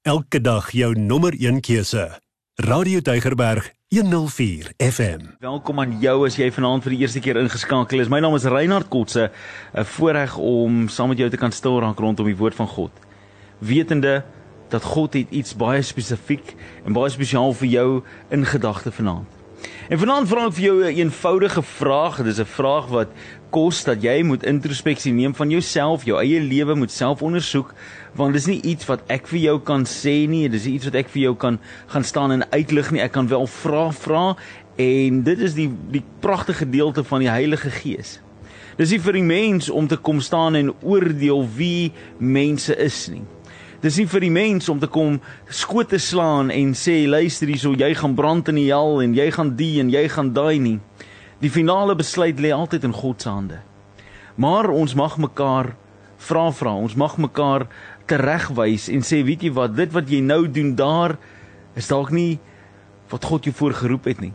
Elke 0.00 0.40
dag 0.40 0.70
jou 0.72 0.94
nommer 0.96 1.34
1 1.36 1.58
keuse. 1.60 2.20
Radio 2.54 3.00
Deugerberg 3.00 3.66
104 3.88 4.72
FM. 4.76 5.26
Welkom 5.38 5.80
aan 5.80 5.98
jou 6.00 6.24
as 6.24 6.38
jy 6.40 6.46
vanaand 6.56 6.86
vir 6.86 6.94
die 6.94 7.00
eerste 7.02 7.20
keer 7.20 7.36
ingeskakel 7.36 8.00
is. 8.00 8.08
My 8.08 8.22
naam 8.24 8.32
is 8.38 8.46
Reinhard 8.48 8.88
Kotse. 8.88 9.28
'n 9.76 9.84
Voorreg 9.84 10.38
om 10.38 10.88
saam 10.88 11.12
met 11.12 11.18
jou 11.18 11.28
te 11.28 11.36
kan 11.36 11.52
stil 11.52 11.80
raak 11.84 12.00
rondom 12.00 12.24
die 12.24 12.36
woord 12.36 12.54
van 12.54 12.66
God. 12.66 12.90
Wetende 13.58 14.24
dat 14.70 14.82
God 14.82 15.12
het 15.12 15.30
iets 15.30 15.52
baie 15.56 15.82
spesifiek 15.82 16.56
en 16.86 16.96
baie 16.96 17.10
spesiaal 17.10 17.52
vir 17.52 17.68
jou 17.68 18.02
in 18.30 18.46
gedagte 18.46 18.92
vanaand. 18.92 19.28
En 19.90 19.98
vanaand 19.98 20.28
vra 20.28 20.46
ek 20.46 20.52
vir 20.52 20.64
jou 20.64 20.76
'n 20.80 20.86
een 20.86 20.96
eenvoudige 20.96 21.62
vraag. 21.62 22.16
Dit 22.16 22.26
is 22.26 22.40
'n 22.40 22.48
vraag 22.48 22.86
wat 22.88 23.08
kos 23.50 23.82
dat 23.84 24.02
jy 24.04 24.20
moet 24.26 24.46
introspeksie 24.48 25.12
neem 25.14 25.34
van 25.36 25.50
jouself, 25.52 26.06
jou 26.08 26.18
eie 26.22 26.40
lewe 26.42 26.76
moet 26.78 26.92
self 26.94 27.22
ondersoek, 27.26 27.74
want 28.18 28.34
dis 28.34 28.48
nie 28.50 28.60
iets 28.72 28.88
wat 28.88 29.04
ek 29.12 29.28
vir 29.30 29.40
jou 29.44 29.56
kan 29.66 29.86
sê 29.88 30.24
nie, 30.30 30.48
dis 30.52 30.68
iets 30.70 30.88
wat 30.90 30.98
ek 31.02 31.12
vir 31.12 31.22
jou 31.28 31.34
kan 31.38 31.60
gaan 31.92 32.06
staan 32.06 32.34
en 32.34 32.46
uitlig 32.54 32.90
nie. 32.94 33.02
Ek 33.04 33.14
kan 33.14 33.28
wel 33.30 33.46
vra 33.60 33.88
vra 33.94 34.24
en 34.80 35.22
dit 35.26 35.46
is 35.46 35.54
die 35.58 35.68
die 35.92 36.04
pragtige 36.24 36.64
gedeelte 36.64 37.04
van 37.04 37.24
die 37.24 37.32
Heilige 37.32 37.70
Gees. 37.74 38.18
Dis 38.80 38.94
nie 38.94 39.02
vir 39.02 39.18
die 39.18 39.26
mens 39.26 39.68
om 39.68 39.88
te 39.90 39.98
kom 40.00 40.22
staan 40.24 40.56
en 40.56 40.72
oordeel 40.80 41.44
wie 41.56 41.92
mense 42.16 42.76
is 42.80 43.08
nie. 43.12 43.26
Dis 43.80 43.96
nie 43.96 44.06
vir 44.08 44.24
die 44.24 44.32
mens 44.32 44.68
om 44.68 44.80
te 44.80 44.88
kom 44.92 45.18
skote 45.48 45.98
slaan 46.00 46.50
en 46.52 46.74
sê 46.76 47.06
luister 47.08 47.48
hierso 47.48 47.72
jy 47.72 47.94
gaan 47.96 48.14
brand 48.16 48.48
in 48.52 48.58
die 48.60 48.68
hel 48.68 49.00
en 49.04 49.14
jy 49.16 49.30
gaan 49.32 49.54
die 49.56 49.78
en 49.80 49.92
jy 49.92 50.06
gaan 50.12 50.34
daai 50.36 50.58
nie. 50.60 50.78
Die 51.40 51.50
finale 51.50 51.96
besluit 51.96 52.40
lê 52.40 52.52
altyd 52.52 52.84
in 52.84 52.92
God 52.92 53.22
se 53.22 53.28
hande. 53.28 53.60
Maar 54.36 54.70
ons 54.70 54.94
mag 54.94 55.16
mekaar 55.18 55.74
vra 56.20 56.50
vra, 56.52 56.74
ons 56.76 56.94
mag 56.94 57.16
mekaar 57.16 57.66
teregwys 58.10 58.88
en 58.92 59.00
sê 59.06 59.22
weet 59.24 59.46
jy 59.46 59.54
wat 59.56 59.76
dit 59.76 59.92
wat 59.94 60.10
jy 60.10 60.20
nou 60.20 60.44
doen 60.48 60.74
daar 60.76 61.16
is 61.78 61.88
dalk 61.88 62.10
nie 62.12 62.38
wat 63.10 63.24
God 63.24 63.48
jou 63.48 63.54
voorgeroep 63.56 64.08
het 64.10 64.20
nie 64.20 64.34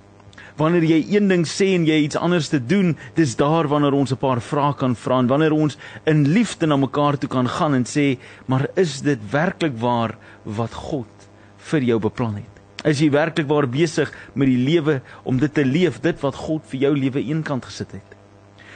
wanneer 0.60 0.86
jy 0.88 1.00
een 1.16 1.28
ding 1.28 1.44
sê 1.48 1.74
en 1.76 1.86
jy 1.88 1.98
iets 2.06 2.20
anders 2.20 2.48
te 2.52 2.62
doen, 2.64 2.94
dis 3.18 3.36
daar 3.40 3.68
wanneer 3.68 3.94
ons 3.94 4.12
'n 4.12 4.18
paar 4.18 4.42
vrae 4.42 4.74
kan 4.74 4.96
vra 4.96 5.20
en 5.20 5.28
wanneer 5.28 5.52
ons 5.52 5.78
in 6.06 6.28
liefde 6.28 6.66
na 6.66 6.78
mekaar 6.78 7.18
toe 7.18 7.30
kan 7.30 7.48
gaan 7.48 7.74
en 7.74 7.84
sê, 7.84 8.18
maar 8.48 8.68
is 8.76 9.02
dit 9.02 9.20
werklik 9.32 9.78
waar 9.80 10.18
wat 10.44 10.74
God 10.74 11.08
vir 11.58 11.82
jou 11.82 12.00
beplan 12.00 12.36
het? 12.36 12.55
Is 12.86 13.02
jy 13.02 13.10
werklik 13.10 13.48
waar 13.50 13.68
besig 13.68 14.12
met 14.34 14.48
die 14.48 14.62
lewe 14.62 15.02
om 15.24 15.40
dit 15.42 15.54
te 15.54 15.66
leef, 15.66 16.00
dit 16.02 16.20
wat 16.22 16.36
God 16.36 16.64
vir 16.70 16.80
jou 16.80 16.94
lewe 16.96 17.24
eenkant 17.24 17.66
gesit 17.66 17.92
het? 17.98 18.12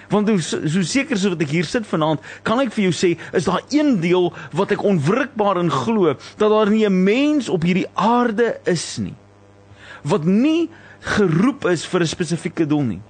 Want 0.09 0.29
so, 0.41 0.66
so 0.66 0.81
seker 0.81 1.17
so 1.17 1.29
wat 1.29 1.41
ek 1.45 1.53
hier 1.53 1.67
sit 1.69 1.85
vanaand, 1.85 2.19
kan 2.43 2.59
ek 2.59 2.73
vir 2.73 2.88
jou 2.88 2.93
sê, 2.97 3.13
is 3.38 3.45
daar 3.45 3.61
een 3.69 3.99
deel 4.01 4.31
wat 4.57 4.71
ek 4.73 4.81
onwrikbaar 4.81 5.61
in 5.61 5.69
glo, 5.69 6.16
dat 6.41 6.49
daar 6.49 6.69
nie 6.73 6.88
'n 6.88 7.03
mens 7.03 7.49
op 7.49 7.61
hierdie 7.61 7.85
aarde 7.93 8.57
is 8.66 8.97
nie 8.97 9.13
wat 10.03 10.25
nie 10.25 10.69
geroep 11.16 11.66
is 11.66 11.85
vir 11.85 12.01
'n 12.01 12.07
spesifieke 12.07 12.66
doel 12.66 12.83
nie. 12.83 13.01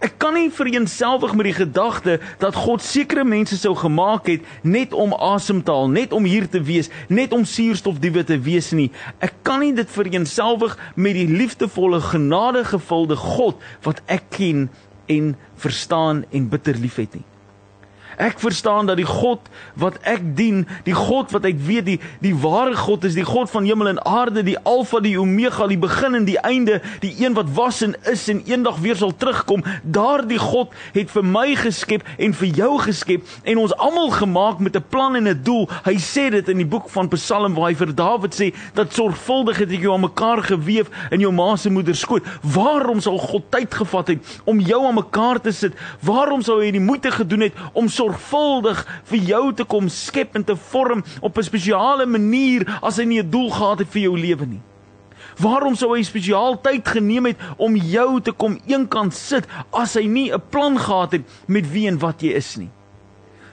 Ek 0.00 0.14
kan 0.22 0.34
nie 0.36 0.50
vereenselwig 0.54 1.34
met 1.36 1.48
die 1.50 1.56
gedagte 1.56 2.18
dat 2.40 2.56
God 2.56 2.84
sekere 2.84 3.24
mense 3.28 3.58
sou 3.60 3.74
gemaak 3.76 4.30
het 4.30 4.46
net 4.62 4.94
om 4.96 5.12
asem 5.12 5.62
te 5.62 5.74
haal, 5.74 5.90
net 5.92 6.12
om 6.16 6.24
hier 6.28 6.48
te 6.48 6.62
wees, 6.62 6.88
net 7.08 7.32
om 7.36 7.44
suurstofdiewe 7.44 8.24
te 8.24 8.38
wees 8.40 8.70
nie. 8.76 8.90
Ek 9.20 9.34
kan 9.42 9.60
nie 9.64 9.74
dit 9.76 9.90
vereenselwig 9.90 10.78
met 10.94 11.18
die 11.18 11.28
liefdevolle, 11.28 12.00
genadegevulde 12.12 13.18
God 13.20 13.60
wat 13.84 14.00
ek 14.06 14.30
ken 14.38 14.70
en 15.12 15.34
verstaan 15.60 16.24
en 16.30 16.48
bitter 16.48 16.78
liefhet 16.80 17.18
nie. 17.18 17.26
Ek 18.16 18.38
verstaan 18.40 18.86
dat 18.86 18.96
die 18.96 19.08
God 19.08 19.48
wat 19.74 19.98
ek 20.02 20.36
dien, 20.36 20.66
die 20.84 20.94
God 20.96 21.30
wat 21.32 21.44
ek 21.48 21.58
weet 21.58 21.86
die 21.86 21.98
die 22.20 22.34
ware 22.36 22.76
God 22.76 23.04
is, 23.04 23.14
die 23.14 23.26
God 23.26 23.50
van 23.50 23.64
hemel 23.64 23.88
en 23.88 24.00
aarde, 24.06 24.42
die 24.46 24.58
Alfa, 24.68 25.00
die 25.00 25.16
Omega, 25.20 25.66
die 25.70 25.78
begin 25.80 26.14
en 26.14 26.26
die 26.28 26.38
einde, 26.38 26.80
die 27.00 27.14
een 27.24 27.34
wat 27.34 27.50
was 27.56 27.82
en 27.82 27.94
is 28.10 28.28
en 28.28 28.42
eendag 28.46 28.78
weer 28.82 28.96
sal 28.96 29.14
terugkom. 29.16 29.64
Daardie 29.82 30.40
God 30.42 30.74
het 30.94 31.10
vir 31.10 31.26
my 31.26 31.46
geskep 31.58 32.06
en 32.18 32.36
vir 32.36 32.52
jou 32.62 32.70
geskep 32.82 33.26
en 33.48 33.62
ons 33.62 33.74
almal 33.78 34.12
gemaak 34.14 34.60
met 34.60 34.76
'n 34.76 34.84
plan 34.88 35.16
en 35.16 35.28
'n 35.28 35.42
doel. 35.42 35.68
Hy 35.84 35.96
sê 35.96 36.30
dit 36.30 36.48
in 36.48 36.56
die 36.56 36.66
boek 36.66 36.90
van 36.90 37.08
Psalm 37.08 37.54
waar 37.54 37.70
hy 37.70 37.74
vir 37.74 37.94
Dawid 37.94 38.34
sê 38.34 38.54
dat 38.74 38.92
sorgvuldig 38.92 39.58
het 39.58 39.70
ek 39.70 39.80
jou 39.80 39.94
aan 39.94 40.00
mekaar 40.00 40.42
gewewe 40.42 40.90
in 41.10 41.20
jou 41.20 41.32
ma 41.32 41.56
se 41.56 41.70
moeder 41.70 41.94
skoot. 41.96 42.22
Waarom 42.42 43.00
sal 43.00 43.18
God 43.18 43.50
tyd 43.50 43.74
gevat 43.74 44.08
het 44.08 44.40
om 44.44 44.60
jou 44.60 44.86
aan 44.86 44.94
mekaar 44.94 45.40
te 45.40 45.52
sit? 45.52 45.72
Waarom 46.00 46.42
sou 46.42 46.60
hy 46.60 46.70
die 46.70 46.80
moeite 46.80 47.10
gedoen 47.10 47.40
het 47.40 47.52
om 47.72 47.88
sorgvuldig 48.02 48.82
vir 49.10 49.24
jou 49.30 49.44
te 49.54 49.66
kom 49.68 49.88
skep 49.92 50.36
en 50.38 50.44
te 50.44 50.56
vorm 50.72 51.04
op 51.20 51.38
'n 51.38 51.42
spesiale 51.42 52.06
manier 52.06 52.66
as 52.82 52.98
hy 52.98 53.04
nie 53.04 53.22
'n 53.22 53.30
doel 53.30 53.50
gehad 53.50 53.78
het 53.78 53.88
vir 53.88 54.02
jou 54.02 54.18
lewe 54.18 54.46
nie. 54.46 54.62
Waarom 55.38 55.74
sou 55.74 55.96
hy 55.96 56.02
spesiaal 56.02 56.60
tyd 56.60 56.88
geneem 56.88 57.26
het 57.26 57.38
om 57.56 57.76
jou 57.76 58.20
te 58.20 58.32
kom 58.32 58.60
eenkant 58.66 59.14
sit 59.14 59.46
as 59.72 59.94
hy 59.94 60.06
nie 60.06 60.32
'n 60.32 60.42
plan 60.50 60.78
gehad 60.78 61.12
het 61.12 61.22
met 61.46 61.72
wie 61.72 61.88
en 61.88 61.98
wat 61.98 62.20
jy 62.20 62.34
is 62.34 62.56
nie? 62.56 62.70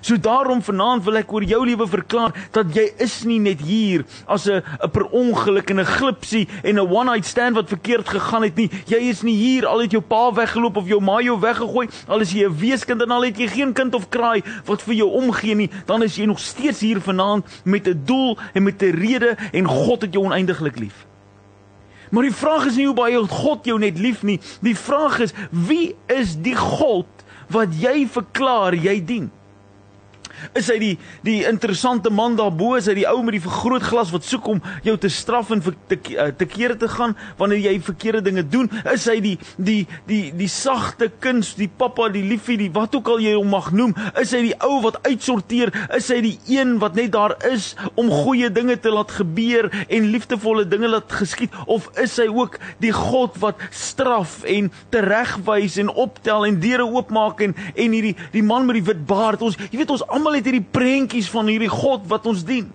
So 0.02 0.18
daarom 0.18 0.62
vanaand 0.64 1.04
wil 1.04 1.20
ek 1.20 1.32
oor 1.34 1.44
jou 1.44 1.66
lewe 1.66 1.88
verklaar 1.88 2.34
dat 2.56 2.72
jy 2.76 2.86
is 3.04 3.24
nie 3.28 3.40
net 3.40 3.62
hier 3.62 4.06
as 4.28 4.48
'n 4.48 4.64
'n 4.84 4.90
per 4.92 5.06
ongeluk 5.12 5.70
en 5.70 5.80
'n 5.80 5.86
glipsie 5.86 6.48
en 6.64 6.80
'n 6.80 6.88
one 6.88 7.12
night 7.12 7.26
stand 7.26 7.56
wat 7.56 7.70
verkeerd 7.70 8.08
gegaan 8.10 8.44
het 8.44 8.56
nie. 8.56 8.70
Jy 8.88 9.10
is 9.10 9.22
nie 9.22 9.36
hier 9.36 9.66
al 9.66 9.80
het 9.80 9.92
jou 9.92 10.02
pa 10.02 10.32
weggeloop 10.34 10.78
of 10.78 10.88
jou 10.88 11.02
ma 11.02 11.20
jou 11.22 11.40
weggegooi, 11.40 11.88
al 12.08 12.20
is 12.20 12.32
jy 12.32 12.46
'n 12.46 12.58
weeskind 12.58 13.02
en 13.02 13.12
al 13.12 13.24
het 13.24 13.38
jy 13.38 13.48
geen 13.48 13.74
kind 13.74 13.96
of 13.96 14.10
kraai 14.10 14.44
wat 14.66 14.82
vir 14.82 14.94
jou 14.94 15.10
omgee 15.10 15.56
nie, 15.56 15.70
dan 15.86 16.04
is 16.04 16.16
jy 16.16 16.26
nog 16.26 16.40
steeds 16.40 16.80
hier 16.80 17.02
vanaand 17.02 17.46
met 17.64 17.88
'n 17.88 18.02
doel 18.06 18.38
en 18.54 18.64
met 18.64 18.82
'n 18.82 18.96
rede 18.96 19.38
en 19.54 19.66
God 19.66 20.02
het 20.02 20.14
jou 20.14 20.26
oneindiglik 20.26 20.80
lief. 20.80 21.08
Maar 22.12 22.24
die 22.24 22.34
vraag 22.34 22.66
is 22.66 22.76
nie 22.76 22.86
hoe 22.86 22.96
baie 22.96 23.28
God 23.28 23.66
jou 23.66 23.80
net 23.80 24.00
lief 24.00 24.24
nie. 24.24 24.40
Die 24.62 24.78
vraag 24.78 25.20
is 25.20 25.34
wie 25.50 25.96
is 26.08 26.36
die 26.42 26.56
God 26.56 27.08
wat 27.50 27.74
jy 27.82 28.08
verklaar 28.08 28.74
jy 28.74 29.06
dien? 29.06 29.32
Is 30.58 30.70
hy 30.72 30.78
die 30.82 30.94
die 31.26 31.40
interessante 31.50 32.12
man 32.14 32.38
daarbo, 32.40 32.76
is 32.78 32.88
hy 32.90 32.96
die 33.02 33.08
ou 33.10 33.20
met 33.26 33.38
die 33.38 33.44
vergrootglas 33.44 34.14
wat 34.14 34.28
soek 34.28 34.48
om 34.52 34.62
jou 34.86 34.96
te 35.02 35.12
straf 35.12 35.52
en 35.56 35.64
te 35.64 35.98
eh, 36.16 36.30
te 36.38 36.48
kere 36.50 36.78
te 36.80 36.90
gaan 36.92 37.16
wanneer 37.40 37.62
jy 37.70 37.76
verkeerde 37.90 38.24
dinge 38.26 38.46
doen? 38.48 38.70
Is 38.92 39.08
hy 39.10 39.20
die 39.24 39.36
die 39.58 39.82
die 40.10 40.22
die 40.38 40.50
sagte 40.52 41.10
kuns, 41.22 41.54
die 41.60 41.70
pappa, 41.70 42.10
die 42.14 42.26
liefie, 42.26 42.58
die 42.60 42.72
wat 42.74 42.96
ook 42.96 43.12
al 43.16 43.24
jy 43.24 43.36
hom 43.38 43.52
mag 43.54 43.72
noem? 43.76 43.96
Is 44.20 44.34
hy 44.36 44.44
die 44.50 44.56
ou 44.66 44.80
wat 44.86 45.00
uitsorteer? 45.08 45.74
Is 45.96 46.10
hy 46.14 46.22
die 46.26 46.36
een 46.50 46.78
wat 46.84 46.98
net 47.00 47.14
daar 47.16 47.36
is 47.50 47.74
om 48.00 48.12
goeie 48.12 48.50
dinge 48.54 48.78
te 48.82 48.92
laat 48.94 49.12
gebeur 49.20 49.70
en 49.88 50.10
liefdevolle 50.14 50.66
dinge 50.70 50.90
laat 50.92 51.12
geskied 51.20 51.54
of 51.66 51.90
is 52.02 52.18
hy 52.22 52.28
ook 52.32 52.60
die 52.84 52.94
God 52.96 53.38
wat 53.44 53.62
straf 53.76 54.42
en 54.50 54.70
teregwys 54.94 55.80
en 55.82 55.92
optel 55.92 56.48
en 56.48 56.60
deure 56.62 56.88
oopmaak 56.88 57.44
en 57.46 57.56
en 57.58 57.96
hierdie 57.96 58.16
die 58.34 58.44
man 58.46 58.68
met 58.68 58.80
die 58.80 58.86
wit 58.90 59.06
baard? 59.10 59.44
Ons 59.46 59.58
jy 59.70 59.82
weet 59.82 59.94
ons 59.94 60.06
almal 60.08 60.29
almal 60.30 60.44
het 60.44 60.50
hierdie 60.50 60.72
prentjies 60.72 61.30
van 61.34 61.50
hierdie 61.50 61.72
God 61.72 62.06
wat 62.10 62.28
ons 62.30 62.44
dien. 62.46 62.70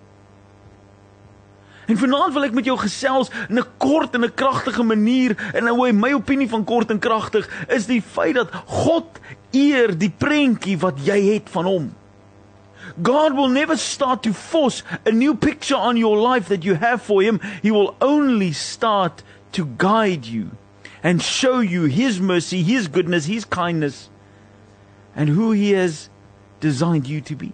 En 1.85 1.99
vanaand 2.01 2.33
wil 2.33 2.47
ek 2.47 2.55
met 2.57 2.65
jou 2.65 2.75
gesels 2.81 3.29
in 3.47 3.59
'n 3.59 3.67
kort 3.77 4.15
en 4.15 4.25
'n 4.25 4.33
kragtige 4.33 4.83
manier 4.83 5.37
en 5.53 5.63
nou 5.63 5.91
my 5.93 6.13
opinie 6.13 6.49
van 6.49 6.65
kort 6.65 6.89
en 6.89 6.99
kragtig 6.99 7.47
is 7.69 7.85
die 7.85 8.01
feit 8.01 8.35
dat 8.35 8.49
God 8.65 9.19
eer 9.53 9.97
die 9.97 10.09
prentjie 10.09 10.77
wat 10.77 10.97
jy 11.05 11.33
het 11.33 11.49
van 11.49 11.65
hom. 11.65 11.95
God 13.03 13.35
will 13.35 13.49
never 13.49 13.77
start 13.77 14.23
to 14.23 14.33
force 14.33 14.83
a 15.05 15.11
new 15.11 15.35
picture 15.35 15.77
on 15.77 15.97
your 15.97 16.17
life 16.17 16.47
that 16.49 16.63
you 16.63 16.75
have 16.75 17.01
for 17.01 17.21
him. 17.21 17.39
He 17.61 17.71
will 17.71 17.95
only 18.01 18.51
start 18.51 19.23
to 19.51 19.65
guide 19.77 20.25
you 20.25 20.49
and 21.03 21.21
show 21.21 21.61
you 21.61 21.85
his 21.85 22.19
mercy, 22.19 22.63
his 22.63 22.87
goodness, 22.87 23.25
his 23.25 23.45
kindness 23.45 24.09
and 25.15 25.29
who 25.29 25.51
he 25.51 25.73
is 25.73 26.09
designed 26.65 27.07
you 27.07 27.21
to 27.21 27.37
be. 27.37 27.53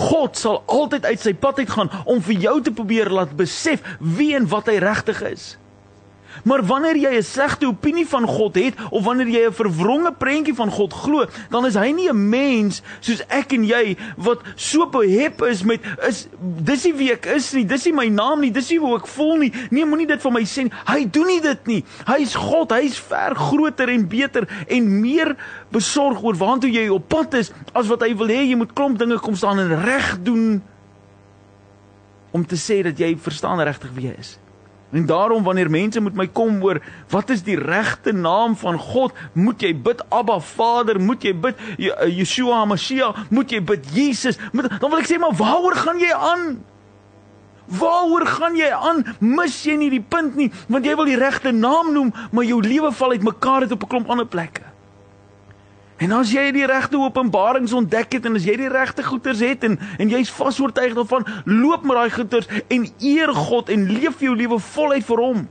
God 0.00 0.38
sal 0.38 0.62
altyd 0.70 1.08
uit 1.10 1.20
sy 1.20 1.32
pad 1.36 1.58
uit 1.60 1.70
gaan 1.70 1.90
om 2.08 2.22
vir 2.24 2.46
jou 2.46 2.56
te 2.64 2.72
probeer 2.72 3.10
laat 3.12 3.34
besef 3.36 3.82
wie 3.98 4.32
en 4.38 4.46
wat 4.48 4.70
hy 4.70 4.78
regtig 4.82 5.20
is. 5.28 5.50
Maar 6.44 6.62
wanneer 6.66 6.96
jy 6.96 7.16
'n 7.16 7.22
slegte 7.22 7.66
opinie 7.66 8.06
van 8.06 8.26
God 8.26 8.54
het 8.54 8.74
of 8.90 9.04
wanneer 9.04 9.28
jy 9.28 9.46
'n 9.46 9.52
verwronge 9.52 10.12
prentjie 10.12 10.54
van 10.54 10.70
God 10.70 10.92
glo, 10.92 11.26
dan 11.50 11.66
is 11.66 11.74
hy 11.74 11.90
nie 11.90 12.08
'n 12.08 12.28
mens 12.28 12.82
soos 13.00 13.22
ek 13.28 13.52
en 13.52 13.64
jy 13.64 13.96
wat 14.16 14.40
so 14.54 14.86
behep 14.86 15.42
is 15.42 15.62
met 15.62 15.80
is 16.08 16.28
dis 16.40 16.84
nie 16.84 16.94
wie 16.94 17.12
ek 17.12 17.26
is 17.26 17.52
nie, 17.52 17.64
dis 17.66 17.84
nie 17.84 17.92
my 17.92 18.08
naam 18.08 18.40
nie, 18.40 18.50
dis 18.50 18.70
nie 18.70 18.78
hoe 18.78 18.96
ek 18.96 19.06
voel 19.06 19.36
nie. 19.36 19.52
Nee, 19.70 19.84
moenie 19.84 20.06
dit 20.06 20.22
vir 20.22 20.32
my 20.32 20.42
sê 20.42 20.62
nie. 20.62 20.72
Hy 20.86 21.04
doen 21.10 21.26
nie 21.26 21.40
dit 21.40 21.66
nie. 21.66 21.84
Hy's 22.06 22.34
God, 22.34 22.72
hy's 22.72 22.98
ver 22.98 23.34
groter 23.34 23.88
en 23.88 24.08
beter 24.08 24.48
en 24.68 25.00
meer 25.00 25.36
besorg 25.70 26.22
oor 26.22 26.34
waartoe 26.34 26.70
jy 26.70 26.88
op 26.88 27.08
pad 27.08 27.34
is 27.34 27.52
as 27.74 27.88
wat 27.88 28.02
hy 28.02 28.14
wil 28.14 28.28
hê 28.28 28.42
jy 28.48 28.56
moet 28.56 28.74
klomp 28.74 28.98
dinge 28.98 29.18
kom 29.18 29.36
staan 29.36 29.58
en 29.58 29.84
reg 29.84 30.18
doen 30.22 30.62
om 32.30 32.46
te 32.46 32.56
sê 32.56 32.82
dat 32.86 32.98
jy 32.98 33.16
verstaan 33.18 33.60
regtig 33.60 33.90
wie 33.96 34.08
jy 34.08 34.14
is. 34.18 34.36
En 34.90 35.06
daarom 35.06 35.42
wanneer 35.42 35.70
mense 35.70 36.00
met 36.00 36.14
my 36.18 36.26
kom 36.26 36.62
oor 36.62 36.80
wat 37.12 37.30
is 37.30 37.44
die 37.46 37.58
regte 37.58 38.12
naam 38.12 38.56
van 38.58 38.78
God, 38.78 39.14
moet 39.32 39.62
jy 39.62 39.70
bid 39.74 40.02
Abba 40.10 40.40
Vader, 40.40 40.98
moet 41.00 41.22
jy 41.22 41.34
bid 41.34 41.60
eh, 41.78 42.08
Yeshua 42.10 42.62
HaMashiach, 42.64 43.30
moet 43.30 43.54
jy 43.54 43.62
bid 43.62 43.86
Jesus, 43.94 44.38
moet, 44.52 44.70
dan 44.80 44.90
wil 44.90 44.98
ek 44.98 45.10
sê 45.10 45.20
maar 45.22 45.36
waaroor 45.38 45.78
gaan 45.78 46.02
jy 46.02 46.10
aan? 46.14 46.48
Waaroor 47.70 48.26
gaan 48.26 48.58
jy 48.58 48.70
aan? 48.74 49.04
Mis 49.22 49.60
jy 49.62 49.76
nie 49.78 49.92
die 49.92 50.02
punt 50.02 50.34
nie, 50.38 50.50
want 50.66 50.86
jy 50.86 50.96
wil 50.98 51.06
die 51.06 51.20
regte 51.20 51.54
naam 51.54 51.94
noem, 51.94 52.10
maar 52.34 52.48
jou 52.48 52.58
lewe 52.64 52.90
val 52.90 53.14
uitmekaar 53.14 53.68
uit 53.68 53.78
op 53.78 53.86
'n 53.86 53.92
klomp 53.94 54.10
ander 54.10 54.26
plekke. 54.26 54.69
En 56.00 56.14
as 56.16 56.30
jy 56.32 56.46
die 56.56 56.64
regte 56.64 56.96
openbarings 56.96 57.74
ontdek 57.76 58.14
het 58.16 58.24
en 58.24 58.38
as 58.38 58.46
jy 58.48 58.54
die 58.56 58.72
regte 58.72 59.04
goeders 59.04 59.42
het 59.44 59.66
en 59.68 59.76
en 60.00 60.08
jy's 60.08 60.32
vasoortuig 60.32 60.94
daarvan, 60.96 61.26
loop 61.44 61.84
met 61.84 61.98
daai 61.98 62.12
goeders 62.14 62.48
en 62.72 62.86
eer 63.04 63.32
God 63.36 63.68
en 63.68 63.84
leef 63.92 64.22
jou 64.24 64.32
lewe 64.36 64.58
voluit 64.72 65.04
vir 65.04 65.20
hom. 65.20 65.42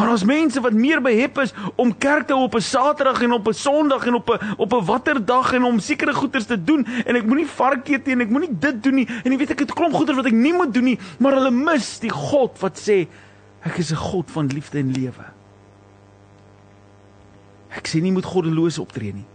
Maar 0.00 0.10
ons 0.14 0.24
mense 0.24 0.60
wat 0.64 0.74
meer 0.74 1.02
behep 1.04 1.38
is 1.42 1.54
om 1.78 1.92
kerk 2.02 2.26
te 2.26 2.34
hou 2.34 2.48
op 2.48 2.56
'n 2.56 2.66
Saterdag 2.66 3.22
en 3.22 3.32
op 3.32 3.48
'n 3.48 3.54
Sondag 3.54 4.06
en 4.06 4.14
op 4.14 4.28
'n 4.30 4.38
op 4.56 4.72
'n 4.72 4.84
watter 4.84 5.24
dag 5.24 5.52
en 5.52 5.62
om 5.64 5.78
sekere 5.78 6.14
goeders 6.14 6.46
te 6.46 6.64
doen 6.64 6.86
en 7.06 7.16
ek 7.16 7.26
moenie 7.26 7.46
vark 7.46 7.88
eet 7.88 8.06
nie 8.06 8.14
en 8.14 8.20
ek 8.20 8.30
moenie 8.30 8.58
dit 8.58 8.82
doen 8.82 8.94
nie 8.94 9.08
en 9.24 9.32
jy 9.32 9.38
weet 9.38 9.50
ek 9.50 9.58
het 9.58 9.72
klomp 9.72 9.94
goeders 9.94 10.16
wat 10.16 10.26
ek 10.26 10.32
nie 10.32 10.52
moet 10.52 10.74
doen 10.74 10.84
nie, 10.84 10.98
maar 11.18 11.32
hulle 11.32 11.50
mis 11.50 11.98
die 11.98 12.10
God 12.10 12.58
wat 12.58 12.78
sê 12.78 13.06
ek 13.62 13.78
is 13.78 13.92
'n 13.92 13.96
God 13.96 14.30
van 14.30 14.46
liefde 14.46 14.78
en 14.78 14.90
lewe. 14.90 15.39
Ek 17.76 17.86
sê 17.86 18.00
nie 18.02 18.12
moet 18.12 18.26
goddeloos 18.26 18.78
optree 18.78 19.12
nie. 19.14 19.26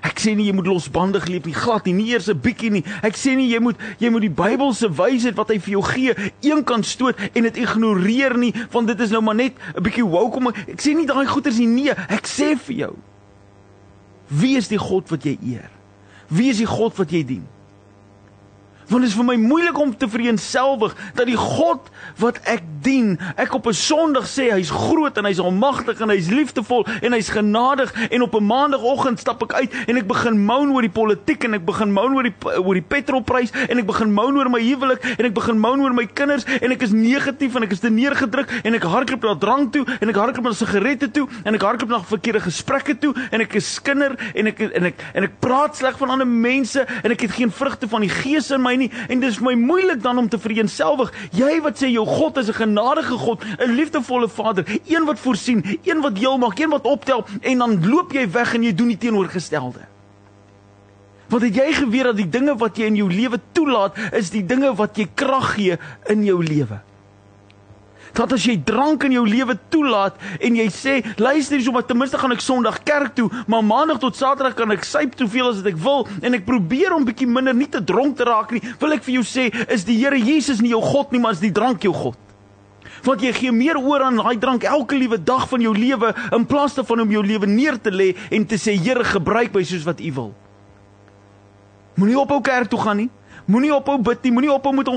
Ek 0.00 0.16
sê 0.20 0.32
nie 0.36 0.46
jy 0.48 0.54
moet 0.56 0.68
losbandig 0.70 1.26
leef 1.28 1.44
nie, 1.44 1.54
glad 1.56 1.84
nie, 1.84 1.92
nie 1.92 2.08
eers 2.12 2.28
'n 2.28 2.40
bietjie 2.40 2.70
nie. 2.70 2.84
Ek 3.02 3.16
sê 3.16 3.36
nie 3.36 3.50
jy 3.52 3.60
moet 3.60 3.76
jy 4.00 4.10
moet 4.10 4.22
die 4.22 4.32
Bybelse 4.32 4.88
wysheid 4.88 5.36
wat 5.36 5.48
hy 5.48 5.58
vir 5.58 5.72
jou 5.72 5.82
gee, 5.82 6.14
eenkant 6.40 6.86
stoot 6.86 7.16
en 7.34 7.42
dit 7.42 7.56
ignoreer 7.56 8.36
nie, 8.38 8.54
want 8.72 8.86
dit 8.88 9.00
is 9.00 9.10
nou 9.10 9.20
maar 9.20 9.34
net 9.34 9.54
'n 9.76 9.82
bietjie 9.82 10.04
woke 10.04 10.36
om 10.36 10.48
ek 10.48 10.80
sê 10.80 10.94
nie 10.96 11.06
daai 11.06 11.26
goeters 11.26 11.58
nie, 11.58 11.66
nee, 11.66 11.90
ek 11.90 12.26
sê 12.26 12.56
vir 12.56 12.76
jou. 12.76 12.96
Wie 14.28 14.56
is 14.56 14.68
die 14.68 14.78
God 14.78 15.10
wat 15.10 15.24
jy 15.24 15.36
eer? 15.42 15.70
Wie 16.28 16.48
is 16.48 16.58
die 16.58 16.66
God 16.66 16.96
wat 16.96 17.10
jy 17.10 17.24
dien? 17.24 17.46
Want 18.90 19.04
dit 19.04 19.10
is 19.12 19.16
vir 19.16 19.26
my 19.28 19.36
moeilik 19.38 19.78
om 19.78 19.92
te 19.96 20.08
vereenselwig 20.10 20.96
dat 21.14 21.28
die 21.30 21.38
God 21.38 21.86
wat 22.18 22.40
ek 22.50 22.64
dien, 22.82 23.18
ek 23.38 23.54
op 23.54 23.68
'n 23.68 23.76
Sondag 23.76 24.26
sê 24.26 24.50
hy's 24.50 24.70
groot 24.70 25.16
en 25.16 25.24
hy's 25.24 25.38
almagtig 25.38 26.00
en 26.00 26.10
hy's 26.10 26.26
liefdevol 26.28 26.86
en 27.02 27.12
hy's 27.12 27.30
genadig 27.30 27.92
en 28.10 28.22
op 28.22 28.34
'n 28.34 28.46
Maandagoggend 28.46 29.20
stap 29.20 29.42
ek 29.42 29.52
uit 29.52 29.72
en 29.86 29.96
ek 29.96 30.06
begin 30.08 30.44
moan 30.44 30.72
oor 30.72 30.82
die 30.82 30.90
politiek 30.90 31.44
en 31.44 31.54
ek 31.54 31.64
begin 31.64 31.92
moan 31.92 32.14
oor 32.14 32.22
die 32.22 32.34
oor 32.58 32.74
die 32.74 32.82
petrolprys 32.82 33.52
en 33.68 33.78
ek 33.78 33.86
begin 33.86 34.12
moan 34.12 34.36
oor 34.36 34.50
my 34.50 34.60
huwelik 34.60 35.04
en 35.18 35.24
ek 35.24 35.34
begin 35.34 35.60
moan 35.60 35.80
oor 35.80 35.94
my 35.94 36.06
kinders 36.06 36.44
en 36.60 36.72
ek 36.72 36.82
is 36.82 36.90
negatief 36.90 37.54
en 37.54 37.62
ek 37.62 37.72
is 37.72 37.82
neergedruk 37.82 38.50
en 38.64 38.74
ek 38.74 38.82
hardloop 38.82 39.22
na 39.22 39.34
drank 39.34 39.72
toe 39.72 39.84
en 40.00 40.08
ek 40.08 40.16
hardloop 40.16 40.44
na 40.44 40.52
sigarette 40.52 41.10
toe 41.10 41.28
en 41.44 41.54
ek 41.54 41.62
hardloop 41.62 41.90
na 41.90 42.02
verkeerde 42.02 42.40
gesprekke 42.40 42.98
toe 42.98 43.14
en 43.30 43.40
ek 43.40 43.54
is 43.54 43.74
skinder 43.74 44.16
en 44.34 44.46
ek 44.46 44.60
en 44.60 44.84
ek 44.90 44.94
en 45.14 45.24
ek 45.24 45.38
praat 45.40 45.76
sleg 45.76 45.96
van 45.98 46.10
ander 46.10 46.26
mense 46.26 46.80
en 47.04 47.10
ek 47.10 47.20
het 47.20 47.30
geen 47.38 47.52
vrugte 47.52 47.88
van 47.88 48.00
die 48.00 48.10
gees 48.10 48.50
in 48.50 48.62
my 48.62 48.79
nie 48.80 48.90
en 49.08 49.20
dit 49.20 49.28
is 49.28 49.38
vir 49.40 49.50
my 49.50 49.54
moeilik 49.60 50.02
dan 50.02 50.18
om 50.18 50.28
te 50.28 50.40
vereenselwig. 50.40 51.12
Jy 51.36 51.60
wat 51.64 51.78
sê 51.80 51.90
jou 51.92 52.06
God 52.06 52.40
is 52.42 52.48
'n 52.48 52.60
genadige 52.62 53.16
God, 53.18 53.44
'n 53.44 53.76
liefdevolle 53.76 54.28
Vader, 54.28 54.64
een 54.86 55.04
wat 55.04 55.18
voorsien, 55.18 55.64
een 55.84 56.00
wat 56.00 56.18
heel 56.18 56.38
maak, 56.38 56.58
een 56.58 56.70
wat 56.70 56.84
optel 56.84 57.24
en 57.40 57.58
dan 57.58 57.88
loop 57.88 58.12
jy 58.12 58.30
weg 58.30 58.54
en 58.54 58.62
jy 58.62 58.74
doen 58.74 58.88
die 58.88 58.98
teenoorgestelde. 58.98 59.80
Want 61.28 61.42
het 61.42 61.54
jy 61.54 61.72
geweet 61.72 62.04
dat 62.04 62.16
die 62.16 62.28
dinge 62.28 62.56
wat 62.56 62.76
jy 62.76 62.84
in 62.90 62.96
jou 62.96 63.10
lewe 63.12 63.38
toelaat, 63.52 63.94
is 64.12 64.30
die 64.30 64.42
dinge 64.46 64.74
wat 64.74 64.96
jy 64.96 65.06
krag 65.14 65.54
gee 65.54 65.78
in 66.10 66.24
jou 66.24 66.42
lewe? 66.44 66.80
Dat 68.16 68.32
as 68.36 68.44
jy 68.46 68.56
drank 68.66 69.04
in 69.06 69.16
jou 69.18 69.24
lewe 69.28 69.56
toelaat 69.72 70.16
en 70.40 70.56
jy 70.58 70.66
sê 70.74 70.96
luister 71.20 71.58
hier 71.58 71.66
sommer 71.68 71.86
ten 71.86 71.98
minste 71.98 72.18
gaan 72.20 72.34
ek 72.34 72.44
Sondag 72.44 72.82
kerk 72.86 73.14
toe 73.18 73.28
maar 73.46 73.64
Maandag 73.66 74.00
tot 74.02 74.18
Saterdag 74.18 74.56
kan 74.58 74.72
ek 74.74 74.86
syp 74.88 75.16
soveel 75.18 75.50
as 75.50 75.60
wat 75.62 75.70
ek 75.72 75.78
wil 75.82 76.06
en 76.22 76.38
ek 76.38 76.46
probeer 76.48 76.94
om 76.96 77.06
bietjie 77.06 77.28
minder 77.30 77.56
nie 77.56 77.68
te 77.70 77.82
dronk 77.84 78.18
te 78.18 78.26
raak 78.28 78.54
nie 78.56 78.62
wil 78.80 78.96
ek 78.96 79.04
vir 79.06 79.20
jou 79.20 79.26
sê 79.26 79.50
is 79.68 79.86
die 79.88 79.98
Here 80.00 80.16
Jesus 80.16 80.62
nie 80.64 80.72
jou 80.72 80.82
God 80.84 81.12
nie 81.12 81.20
maar 81.20 81.36
is 81.36 81.42
die 81.42 81.52
drank 81.52 81.84
jou 81.84 81.92
God. 81.94 82.16
Want 83.04 83.22
jy 83.24 83.30
gee 83.36 83.52
meer 83.54 83.78
oor 83.80 84.02
aan 84.04 84.18
daai 84.20 84.36
drank 84.40 84.64
elke 84.68 84.96
liewe 84.98 85.18
dag 85.20 85.46
van 85.48 85.62
jou 85.64 85.72
lewe 85.76 86.12
in 86.36 86.44
plaas 86.48 86.76
daarvan 86.76 87.04
om 87.04 87.14
jou 87.14 87.22
lewe 87.24 87.48
neer 87.48 87.78
te 87.80 87.92
lê 87.92 88.12
en 88.30 88.44
te 88.48 88.58
sê 88.60 88.76
Here 88.80 89.04
gebruik 89.04 89.54
my 89.54 89.64
soos 89.64 89.86
wat 89.88 90.00
U 90.00 90.12
wil. 90.16 90.30
Moenie 92.00 92.18
ophou 92.20 92.40
kerk 92.44 92.70
toe 92.72 92.80
gaan 92.80 93.04
nie 93.04 93.10
Moenie 93.50 93.72
ophou 93.74 93.98
bid 93.98 94.22
nie, 94.22 94.32
moenie 94.32 94.52
ophou 94.52 94.72
met 94.74 94.88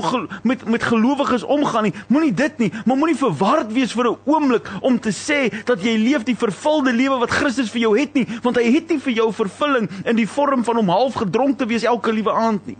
met 0.42 0.64
met 0.68 0.82
gelowiges 0.82 1.42
omgaan 1.42 1.88
nie. 1.88 1.94
Moenie 2.06 2.34
dit 2.34 2.58
nie, 2.58 2.70
maar 2.84 2.96
moenie 2.96 3.18
verward 3.18 3.72
wees 3.72 3.92
vir 3.92 4.10
'n 4.10 4.18
oomblik 4.24 4.70
om 4.80 4.98
te 5.00 5.10
sê 5.10 5.50
dat 5.64 5.82
jy 5.82 5.96
leef 5.98 6.22
die 6.22 6.36
vervulde 6.36 6.92
lewe 6.92 7.18
wat 7.18 7.30
Christus 7.30 7.70
vir 7.70 7.80
jou 7.80 7.98
het 7.98 8.14
nie, 8.14 8.26
want 8.42 8.56
hy 8.56 8.70
het 8.72 8.88
nie 8.88 8.98
vir 8.98 9.12
jou 9.12 9.32
vervulling 9.32 9.88
in 10.04 10.16
die 10.16 10.28
vorm 10.28 10.64
van 10.64 10.76
om 10.76 10.88
half 10.88 11.14
gedronk 11.14 11.58
te 11.58 11.66
wees 11.66 11.82
elke 11.82 12.12
liewe 12.12 12.32
aand 12.32 12.66
nie. 12.66 12.76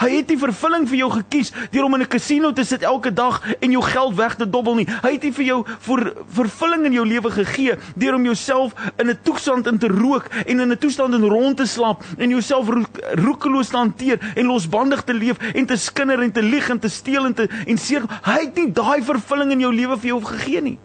Hy 0.00 0.10
het 0.16 0.28
nie 0.28 0.38
vervulling 0.38 0.88
vir 0.88 0.98
jou 0.98 1.10
gekies 1.10 1.52
deur 1.70 1.84
om 1.84 1.94
in 1.94 2.02
'n 2.02 2.08
casino 2.08 2.52
te 2.52 2.64
sit 2.64 2.82
elke 2.82 3.12
dag 3.12 3.42
en 3.60 3.70
jou 3.70 3.82
geld 3.82 4.14
weg 4.14 4.34
te 4.36 4.50
dobbel 4.50 4.74
nie. 4.74 4.88
Hy 5.02 5.12
het 5.12 5.22
nie 5.22 5.32
vir 5.32 5.44
jou 5.44 5.64
vir 5.78 6.12
vervulling 6.28 6.84
in 6.84 6.92
jou 6.92 7.06
lewe 7.06 7.30
gegee 7.30 7.76
deur 7.96 8.14
om 8.14 8.24
jouself 8.24 8.74
in 8.98 9.08
'n 9.08 9.18
toestand 9.22 9.66
in 9.66 9.78
te 9.78 9.88
rook 9.88 10.26
en 10.46 10.60
in 10.60 10.70
'n 10.72 10.78
toestand 10.78 11.14
in 11.14 11.24
rond 11.24 11.56
te 11.56 11.66
slaap 11.66 12.04
en 12.18 12.28
jouself 12.28 12.68
roekeloos 13.14 13.68
te 13.68 13.76
hanteer 13.76 14.18
en 14.34 14.46
losbandig 14.46 15.02
te 15.02 15.14
leef 15.14 15.36
en 15.54 15.66
te 15.66 15.76
skinder 15.76 16.20
en 16.20 16.32
te 16.32 16.42
lieg 16.42 16.68
en 16.68 16.78
te 16.78 16.88
steel 16.88 17.26
en 17.26 17.34
te 17.34 17.48
en 17.66 17.78
seer. 17.78 18.02
Hy 18.22 18.38
het 18.40 18.56
nie 18.56 18.72
daai 18.72 19.02
vervulling 19.02 19.50
in 19.50 19.60
jou 19.60 19.74
lewe 19.74 19.96
vir 19.98 20.08
jou 20.08 20.24
gegee 20.24 20.60
nie. 20.60 20.78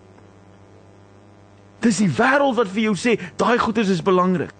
Dis 1.79 1.97
die 1.97 2.11
wêreld 2.11 2.55
wat 2.55 2.67
vir 2.67 2.89
jou 2.89 2.95
sê 2.95 3.19
daai 3.39 3.57
goedes 3.57 3.89
is 3.89 4.03
belangrik. 4.03 4.58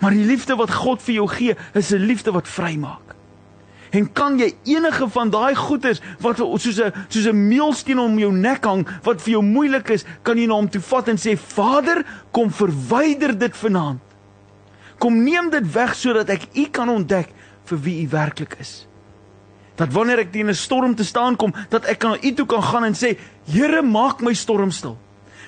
Maar 0.00 0.16
die 0.16 0.24
liefde 0.24 0.56
wat 0.56 0.72
God 0.72 1.02
vir 1.04 1.14
jou 1.14 1.28
gee, 1.28 1.56
is 1.74 1.92
'n 1.92 2.04
liefde 2.04 2.32
wat 2.32 2.48
vrymaak. 2.48 3.10
En 3.90 4.12
kan 4.12 4.38
jy 4.38 4.54
enige 4.64 5.08
van 5.08 5.30
daai 5.30 5.54
goeders 5.54 6.00
wat 6.20 6.36
soos 6.36 6.80
'n 6.80 6.92
soos 7.08 7.26
'n 7.26 7.48
meelsteen 7.48 7.98
om 7.98 8.18
jou 8.18 8.32
nek 8.32 8.64
hang 8.64 8.86
wat 9.02 9.22
vir 9.22 9.32
jou 9.32 9.42
moeilik 9.42 9.88
is, 9.90 10.04
kan 10.22 10.38
jy 10.38 10.46
na 10.46 10.54
hom 10.54 10.68
toe 10.68 10.80
vat 10.80 11.08
en 11.08 11.16
sê 11.16 11.36
Vader, 11.36 12.04
kom 12.30 12.50
verwyder 12.50 13.38
dit 13.38 13.56
vanaand. 13.56 14.00
Kom 14.98 15.24
neem 15.24 15.50
dit 15.50 15.72
weg 15.72 15.94
sodat 15.94 16.30
ek 16.30 16.46
U 16.54 16.64
kan 16.70 16.88
ontdek 16.88 17.28
vir 17.64 17.78
wie 17.78 18.04
U 18.04 18.08
werklik 18.08 18.56
is. 18.60 18.86
Dat 19.76 19.92
wanneer 19.92 20.18
ek 20.18 20.32
teen 20.32 20.48
'n 20.48 20.54
storm 20.54 20.94
te 20.94 21.04
staan 21.04 21.36
kom, 21.36 21.52
dat 21.68 21.84
ek 21.84 21.98
kan 21.98 22.10
na 22.10 22.18
U 22.22 22.34
toe 22.34 22.46
kan 22.46 22.62
gaan 22.62 22.84
en 22.84 22.94
sê 22.94 23.18
Here, 23.46 23.82
maak 23.82 24.20
my 24.22 24.32
storm 24.32 24.70
stil 24.70 24.98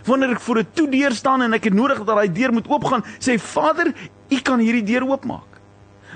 wanneer 0.07 0.31
ek 0.31 0.41
voor 0.41 0.59
'n 0.59 0.67
toe 0.73 0.89
deur 0.89 1.13
staan 1.13 1.43
en 1.43 1.53
ek 1.53 1.65
het 1.65 1.75
nodig 1.75 1.99
dat 2.05 2.07
daai 2.07 2.33
deur 2.33 2.53
moet 2.53 2.69
oopgaan, 2.69 3.05
sê 3.19 3.39
Vader, 3.39 3.95
U 4.33 4.41
kan 4.41 4.63
hierdie 4.63 4.85
deur 4.87 5.05
oopmaak. 5.09 5.61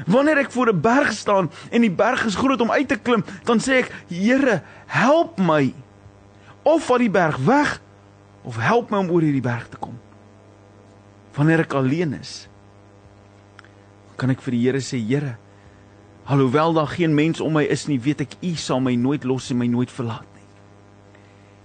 Wanneer 0.07 0.45
ek 0.45 0.53
voor 0.53 0.73
'n 0.73 0.81
berg 0.81 1.13
staan 1.13 1.51
en 1.71 1.81
die 1.81 1.91
berg 1.91 2.25
is 2.25 2.37
groot 2.37 2.61
om 2.61 2.71
uit 2.71 2.89
te 2.89 2.97
klim, 2.97 3.25
dan 3.45 3.59
sê 3.59 3.81
ek, 3.85 3.93
Here, 4.09 4.63
help 4.87 5.39
my. 5.39 5.75
Of 6.63 6.85
van 6.85 6.99
die 6.99 7.11
berg 7.11 7.37
weg 7.37 7.81
of 8.43 8.57
help 8.57 8.91
my 8.91 8.99
om 8.99 9.11
oor 9.11 9.23
hierdie 9.23 9.43
berg 9.43 9.69
te 9.69 9.77
kom. 9.77 9.99
Wanneer 11.35 11.61
ek 11.61 11.75
alleen 11.75 12.15
is, 12.15 12.49
kan 14.17 14.31
ek 14.31 14.41
vir 14.41 14.53
die 14.53 14.63
Here 14.65 14.81
sê, 14.81 14.99
Here, 14.99 15.37
alhoewel 16.25 16.73
daar 16.73 16.87
geen 16.89 17.15
mens 17.15 17.41
om 17.41 17.53
my 17.53 17.65
is 17.65 17.87
nie, 17.87 18.01
weet 18.01 18.21
ek 18.21 18.37
U 18.43 18.55
sal 18.55 18.81
my 18.81 18.95
nooit 18.95 19.25
los 19.25 19.51
en 19.51 19.59
my 19.59 19.67
nooit 19.67 19.91
verlaat. 19.91 20.36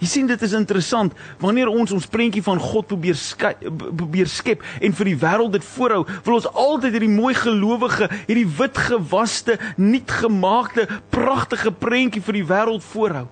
Jy 0.02 0.08
sien 0.10 0.30
dit 0.30 0.42
is 0.42 0.56
interessant 0.58 1.14
wanneer 1.42 1.70
ons 1.70 1.92
ons 1.94 2.08
prentjie 2.10 2.42
van 2.42 2.60
God 2.62 2.88
probeer 2.90 3.18
skep, 3.20 3.62
probeer 3.70 4.30
skep 4.32 4.64
en 4.82 4.96
vir 4.98 5.12
die 5.12 5.20
wêreld 5.22 5.54
dit 5.54 5.68
voorhou, 5.76 6.08
wil 6.26 6.40
ons 6.40 6.48
altyd 6.50 6.98
hierdie 6.98 7.12
mooi 7.12 7.36
gelowige, 7.38 8.08
hierdie 8.26 8.48
wit 8.58 8.80
gewaste, 8.90 9.60
nuut 9.78 10.16
gemaakte, 10.24 10.88
pragtige 11.14 11.70
prentjie 11.72 12.24
vir 12.26 12.40
die 12.40 12.48
wêreld 12.50 12.88
voorhou. 12.90 13.28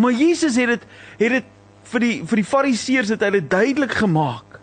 Maar 0.00 0.16
Jesus 0.16 0.56
het 0.56 0.72
dit 0.72 0.88
het 1.20 1.36
dit 1.38 1.52
vir 1.92 2.00
die 2.00 2.16
vir 2.24 2.40
die 2.40 2.48
fariseërs 2.48 3.12
het 3.12 3.22
hy 3.22 3.34
dit 3.36 3.50
duidelik 3.50 3.92
gemaak. 4.00 4.53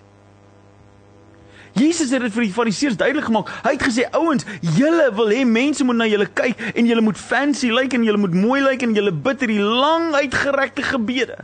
Jesus 1.78 2.12
het 2.12 2.22
dit 2.26 2.34
vir 2.36 2.46
die 2.48 2.54
fariseërs 2.54 2.98
duidelik 3.00 3.30
gemaak. 3.30 3.52
Hy 3.64 3.76
het 3.78 3.86
gesê 3.86 4.08
ouens, 4.18 4.46
julle 4.78 5.08
wil 5.16 5.32
hê 5.32 5.46
mense 5.48 5.86
moet 5.88 6.00
na 6.02 6.10
julle 6.10 6.28
kyk 6.28 6.60
en 6.76 6.90
julle 6.90 7.06
moet 7.06 7.18
fancy 7.20 7.72
lyk 7.72 7.92
like, 7.92 7.98
en 7.98 8.06
julle 8.08 8.22
moet 8.22 8.36
mooi 8.36 8.60
lyk 8.62 8.70
like, 8.72 8.90
en 8.90 8.98
julle 8.98 9.16
bid 9.28 9.46
hierdie 9.46 9.64
lang 9.64 10.12
uitgerekte 10.16 10.86
gebede. 10.92 11.40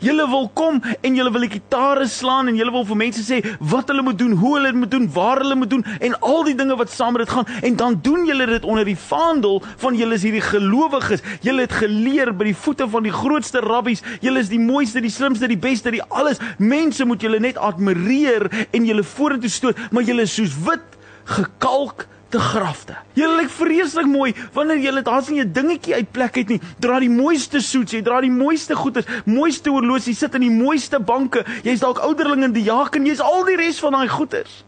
Julle 0.00 0.26
wil 0.30 0.48
kom 0.54 0.80
en 1.00 1.18
julle 1.18 1.32
wil 1.34 1.48
gitare 1.50 2.06
slaan 2.10 2.50
en 2.50 2.58
julle 2.58 2.72
wil 2.74 2.86
vir 2.88 3.00
mense 3.04 3.22
sê 3.26 3.40
wat 3.60 3.90
hulle 3.92 4.04
moet 4.06 4.18
doen, 4.18 4.34
hoe 4.40 4.54
hulle 4.56 4.72
dit 4.72 4.80
moet 4.80 4.90
doen, 4.90 5.06
waar 5.12 5.42
hulle 5.42 5.58
moet 5.58 5.70
doen 5.70 5.84
en 6.00 6.18
al 6.20 6.44
die 6.48 6.56
dinge 6.58 6.76
wat 6.78 6.92
saam 6.92 7.16
met 7.16 7.26
dit 7.26 7.34
gaan 7.34 7.46
en 7.62 7.76
dan 7.76 7.98
doen 8.02 8.26
julle 8.26 8.46
dit 8.50 8.64
onder 8.64 8.84
die 8.88 8.98
vaandel 8.98 9.62
van 9.82 9.96
julle 9.98 10.18
is 10.18 10.24
hierdie 10.26 10.44
gelowiges. 10.44 11.24
Julle 11.44 11.66
het 11.66 11.76
geleer 11.76 12.32
by 12.36 12.50
die 12.50 12.56
voete 12.56 12.88
van 12.90 13.06
die 13.06 13.14
grootste 13.14 13.62
rabbies. 13.64 14.02
Julle 14.24 14.42
is 14.42 14.50
die 14.52 14.60
mooiste, 14.62 15.02
die 15.04 15.12
slimste, 15.12 15.48
die 15.50 15.60
beste, 15.60 15.92
die 15.94 16.04
alles. 16.08 16.40
Mense 16.58 17.06
moet 17.08 17.22
julle 17.22 17.40
net 17.42 17.60
admireer 17.60 18.48
en 18.72 18.88
julle 18.88 19.04
vorentoe 19.06 19.50
stoot, 19.52 19.80
maar 19.90 20.06
julle 20.06 20.26
is 20.26 20.34
soos 20.36 20.56
wit 20.66 20.94
gekalk 21.26 22.06
te 22.28 22.40
grafte. 22.42 22.96
Julle 23.14 23.36
lyk 23.42 23.50
vreeslik 23.54 24.08
mooi 24.10 24.34
wanneer 24.54 24.80
julle 24.82 25.02
daar's 25.02 25.28
nie 25.30 25.40
'n 25.40 25.52
dingetjie 25.52 25.94
uit 25.94 26.10
plek 26.12 26.34
het 26.34 26.48
nie. 26.48 26.60
Dra 26.78 26.98
die 27.00 27.10
mooiste 27.10 27.60
soets, 27.60 27.92
jy 27.92 28.02
dra 28.02 28.20
die 28.20 28.30
mooiste 28.30 28.74
goeders, 28.74 29.06
mooiste 29.24 29.70
horlosie, 29.70 30.14
sit 30.14 30.34
in 30.34 30.40
die 30.40 30.50
mooiste 30.50 31.00
banke. 31.00 31.44
Jy's 31.62 31.80
dalk 31.80 31.98
ouderling 31.98 32.44
in 32.44 32.52
die 32.52 32.64
jaken, 32.64 33.06
jy's 33.06 33.20
al 33.20 33.44
die 33.44 33.56
res 33.56 33.78
van 33.78 33.92
daai 33.92 34.08
goeders. 34.08 34.64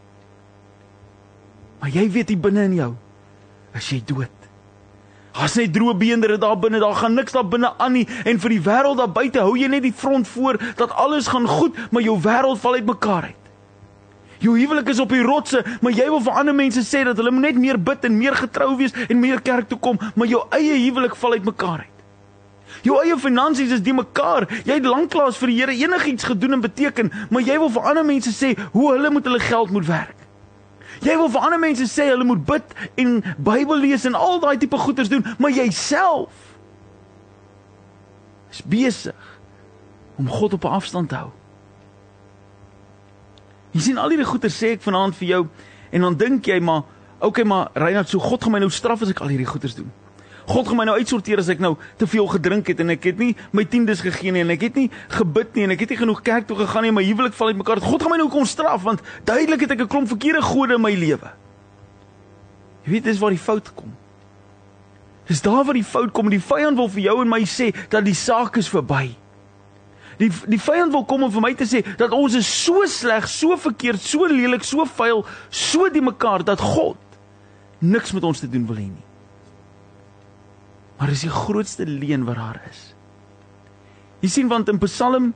Maar 1.79 1.89
jy 1.89 2.09
weet 2.11 2.29
hier 2.29 2.39
binne 2.39 2.63
in 2.63 2.73
jou 2.73 2.95
as 3.73 3.89
jy 3.89 4.01
dood. 4.05 4.29
As 5.33 5.55
net 5.55 5.71
droë 5.73 5.95
beendere 5.97 6.37
daar 6.37 6.57
binne, 6.59 6.79
daar 6.79 6.95
gaan 6.95 7.13
niks 7.13 7.31
daar 7.31 7.47
binne 7.47 7.73
aan 7.77 7.93
nie 7.93 8.07
en 8.25 8.39
vir 8.39 8.49
die 8.49 8.61
wêreld 8.61 8.97
daar 8.97 9.11
buite 9.11 9.39
hou 9.39 9.55
jy 9.57 9.67
net 9.67 9.83
die 9.83 9.93
front 9.93 10.27
voor 10.27 10.57
dat 10.75 10.91
alles 10.91 11.27
gaan 11.27 11.47
goed, 11.47 11.77
maar 11.91 12.01
jou 12.01 12.17
wêreld 12.19 12.59
val 12.59 12.73
uitmekaar 12.73 13.23
uit. 13.23 13.48
Jou 14.39 14.55
huwelik 14.55 14.87
is 14.89 14.99
op 15.03 15.11
die 15.11 15.23
rotse, 15.23 15.63
maar 15.83 15.91
jy 15.91 16.05
wil 16.07 16.21
vir 16.23 16.37
ander 16.41 16.55
mense 16.55 16.83
sê 16.87 17.03
dat 17.03 17.17
hulle 17.19 17.31
moet 17.35 17.49
net 17.49 17.59
meer 17.59 17.79
bid 17.79 18.05
en 18.07 18.17
meer 18.17 18.37
getrou 18.39 18.71
wees 18.79 18.95
en 19.07 19.19
meer 19.19 19.41
kerk 19.43 19.67
toe 19.67 19.79
kom, 19.79 19.99
maar 20.15 20.27
jou 20.31 20.45
eie 20.55 20.77
huwelik 20.85 21.15
val 21.19 21.35
uitmekaar 21.35 21.83
uit. 21.83 21.95
Jou 22.85 22.99
eie 23.01 23.17
finansies 23.19 23.73
is 23.75 23.83
die 23.83 23.95
mekaar. 23.95 24.45
Jy 24.63 24.77
het 24.77 24.87
lanklaas 24.87 25.39
vir 25.41 25.51
die 25.51 25.57
Here 25.59 25.75
enigiets 25.75 26.27
gedoen 26.29 26.59
en 26.59 26.63
beteken, 26.63 27.11
maar 27.29 27.43
jy 27.43 27.57
wil 27.59 27.71
vir 27.75 27.89
ander 27.91 28.05
mense 28.07 28.31
sê 28.35 28.53
hoe 28.71 28.85
hulle 28.93 29.11
moet 29.11 29.27
hulle 29.27 29.41
geld 29.43 29.73
moet 29.75 29.87
werk. 29.89 30.15
Jy 31.03 31.15
wil 31.19 31.29
vir 31.31 31.47
ander 31.47 31.59
mense 31.61 31.87
sê 31.91 32.09
hulle 32.11 32.27
moet 32.27 32.45
bid 32.47 32.77
en 32.99 33.19
Bybel 33.37 33.83
lees 33.83 34.05
en 34.07 34.15
al 34.19 34.39
daai 34.43 34.57
tipe 34.59 34.77
goeders 34.79 35.11
doen, 35.11 35.25
maar 35.39 35.51
jouself 35.51 36.31
is 38.51 38.61
besig 38.65 39.27
om 40.19 40.27
God 40.27 40.53
op 40.53 40.63
'n 40.63 40.75
afstand 40.79 41.09
te 41.09 41.15
hou. 41.15 41.31
Jy 43.73 43.81
sien 43.81 43.97
al 44.01 44.09
hierdie 44.09 44.27
goeders 44.27 44.57
sê 44.57 44.73
ek 44.75 44.81
vanaand 44.85 45.15
vir 45.19 45.27
jou 45.27 45.41
en 45.93 46.05
dan 46.07 46.17
dink 46.17 46.47
jy 46.49 46.59
maar, 46.59 46.83
okay 47.19 47.45
maar 47.45 47.69
Reinhard, 47.75 48.09
so 48.09 48.19
God 48.19 48.43
gaan 48.43 48.55
my 48.55 48.61
nou 48.63 48.71
straf 48.73 49.03
as 49.05 49.11
ek 49.13 49.21
al 49.21 49.33
hierdie 49.33 49.49
goeders 49.49 49.75
doen. 49.77 49.89
God 50.49 50.65
gaan 50.65 50.79
my 50.79 50.85
nou 50.89 50.95
uitsorteer 50.97 51.41
as 51.41 51.49
ek 51.53 51.61
nou 51.61 51.75
te 52.01 52.07
veel 52.09 52.25
gedrink 52.31 52.71
het 52.71 52.79
en 52.81 52.95
ek 52.95 53.03
het 53.11 53.19
nie 53.21 53.35
my 53.53 53.67
tiendes 53.69 54.01
gegee 54.01 54.33
nie 54.33 54.41
en 54.41 54.53
ek 54.55 54.65
het 54.65 54.79
nie 54.79 54.87
gebid 55.13 55.53
nie 55.53 55.67
en 55.67 55.75
ek 55.75 55.83
het 55.85 55.93
nie 55.93 55.99
genoeg 55.99 56.23
kerk 56.25 56.47
toe 56.49 56.57
gegaan 56.63 56.87
nie, 56.87 56.93
my 56.95 57.05
huwelik 57.05 57.37
val 57.37 57.53
uitmekaar. 57.53 57.83
God 57.85 58.01
gaan 58.01 58.15
my 58.15 58.17
nou 58.23 58.29
kom 58.33 58.49
straf 58.49 58.81
want 58.87 59.05
duidelik 59.29 59.67
het 59.67 59.77
ek 59.77 59.85
'n 59.85 59.91
klomp 59.93 60.09
verkeerde 60.09 60.41
gode 60.41 60.73
in 60.73 60.81
my 60.81 60.95
lewe. 60.95 61.29
Jy 62.85 62.91
weet 62.91 63.03
dis 63.03 63.19
waar 63.19 63.29
die 63.29 63.45
fout 63.45 63.69
kom. 63.75 63.93
Dis 65.29 65.41
daar 65.45 65.63
waar 65.63 65.77
die 65.77 65.85
fout 65.85 66.11
kom. 66.11 66.29
Die 66.29 66.41
vyand 66.41 66.77
wil 66.77 66.89
vir 66.89 67.03
jou 67.03 67.21
en 67.21 67.29
my 67.29 67.43
sê 67.45 67.69
dat 67.89 68.05
die 68.05 68.17
saak 68.17 68.57
is 68.57 68.69
verby. 68.69 69.13
Die 70.19 70.29
die 70.51 70.59
vyand 70.59 70.91
wil 70.91 71.05
kom 71.07 71.23
om 71.23 71.31
vir 71.31 71.43
my 71.43 71.53
te 71.55 71.67
sê 71.69 71.83
dat 71.99 72.11
ons 72.15 72.35
is 72.35 72.47
so 72.47 72.83
sleg, 72.91 73.27
so 73.31 73.55
verkeerd, 73.59 74.01
so 74.03 74.27
lelik, 74.27 74.65
so 74.67 74.83
vuil, 74.99 75.23
so 75.49 75.87
die 75.93 76.03
mekaar 76.03 76.43
dat 76.43 76.59
God 76.59 76.99
niks 77.79 78.11
met 78.11 78.25
ons 78.27 78.41
te 78.43 78.49
doen 78.51 78.65
wil 78.67 78.79
hê 78.81 78.87
nie. 78.89 79.05
Maar 80.99 81.13
dis 81.13 81.23
die 81.23 81.31
grootste 81.31 81.87
leuen 81.87 82.25
wat 82.27 82.35
daar 82.35 82.59
is. 82.67 82.89
Jy 84.19 84.31
sien 84.33 84.49
want 84.51 84.67
in 84.67 84.81
Psalm 84.83 85.31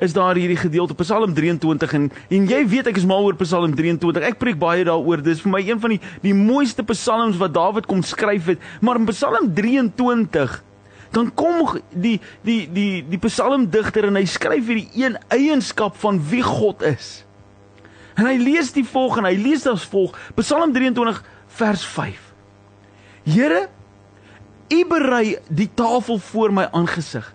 is 0.00 0.12
daar 0.16 0.36
hierdie 0.36 0.58
gedeelte 0.60 0.96
Psalm 0.96 1.34
23 1.36 1.92
en 1.96 2.08
en 2.12 2.48
jy 2.48 2.62
weet 2.68 2.88
ek 2.88 3.00
is 3.00 3.08
mal 3.08 3.24
oor 3.28 3.36
Psalm 3.40 3.76
23. 3.76 4.24
Ek 4.24 4.40
preek 4.40 4.56
baie 4.60 4.84
daaroor. 4.88 5.20
Dis 5.24 5.42
vir 5.44 5.52
my 5.52 5.60
een 5.64 5.80
van 5.80 5.92
die 5.96 6.00
die 6.24 6.34
mooiste 6.36 6.84
psalms 6.88 7.36
wat 7.40 7.52
Dawid 7.56 7.88
kom 7.88 8.00
skryf 8.04 8.48
het. 8.54 8.64
Maar 8.80 9.00
in 9.00 9.08
Psalm 9.12 9.52
23 9.56 10.62
dan 11.14 11.30
kom 11.34 11.78
die 11.90 12.18
die 12.46 12.66
die 12.72 13.04
die 13.06 13.20
psalmdigter 13.22 14.08
en 14.08 14.18
hy 14.18 14.24
skryf 14.28 14.66
hierdie 14.66 15.04
een 15.04 15.18
eienskap 15.34 15.96
van 16.02 16.20
wie 16.30 16.42
God 16.42 16.82
is. 16.86 17.24
En 18.16 18.26
hy 18.26 18.36
lees 18.40 18.72
die 18.72 18.84
volgende, 18.86 19.28
hy 19.28 19.40
lees 19.40 19.66
as 19.68 19.84
volg 19.92 20.16
Psalm 20.38 20.72
23 20.72 21.22
vers 21.58 21.86
5. 21.94 22.20
Here 23.26 23.66
U 24.66 24.82
berei 24.90 25.36
die 25.46 25.68
tafel 25.78 26.18
voor 26.18 26.50
my 26.52 26.66
aangesig 26.74 27.26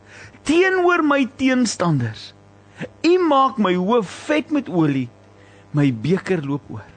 teenoor 0.43 1.03
my 1.05 1.21
teenstanders. 1.37 2.31
U 3.05 3.13
maak 3.29 3.59
my 3.61 3.75
hoof 3.77 4.09
vet 4.25 4.49
met 4.51 4.69
olie. 4.69 5.07
My 5.71 5.91
beker 5.93 6.41
loop 6.43 6.65
oor. 6.73 6.87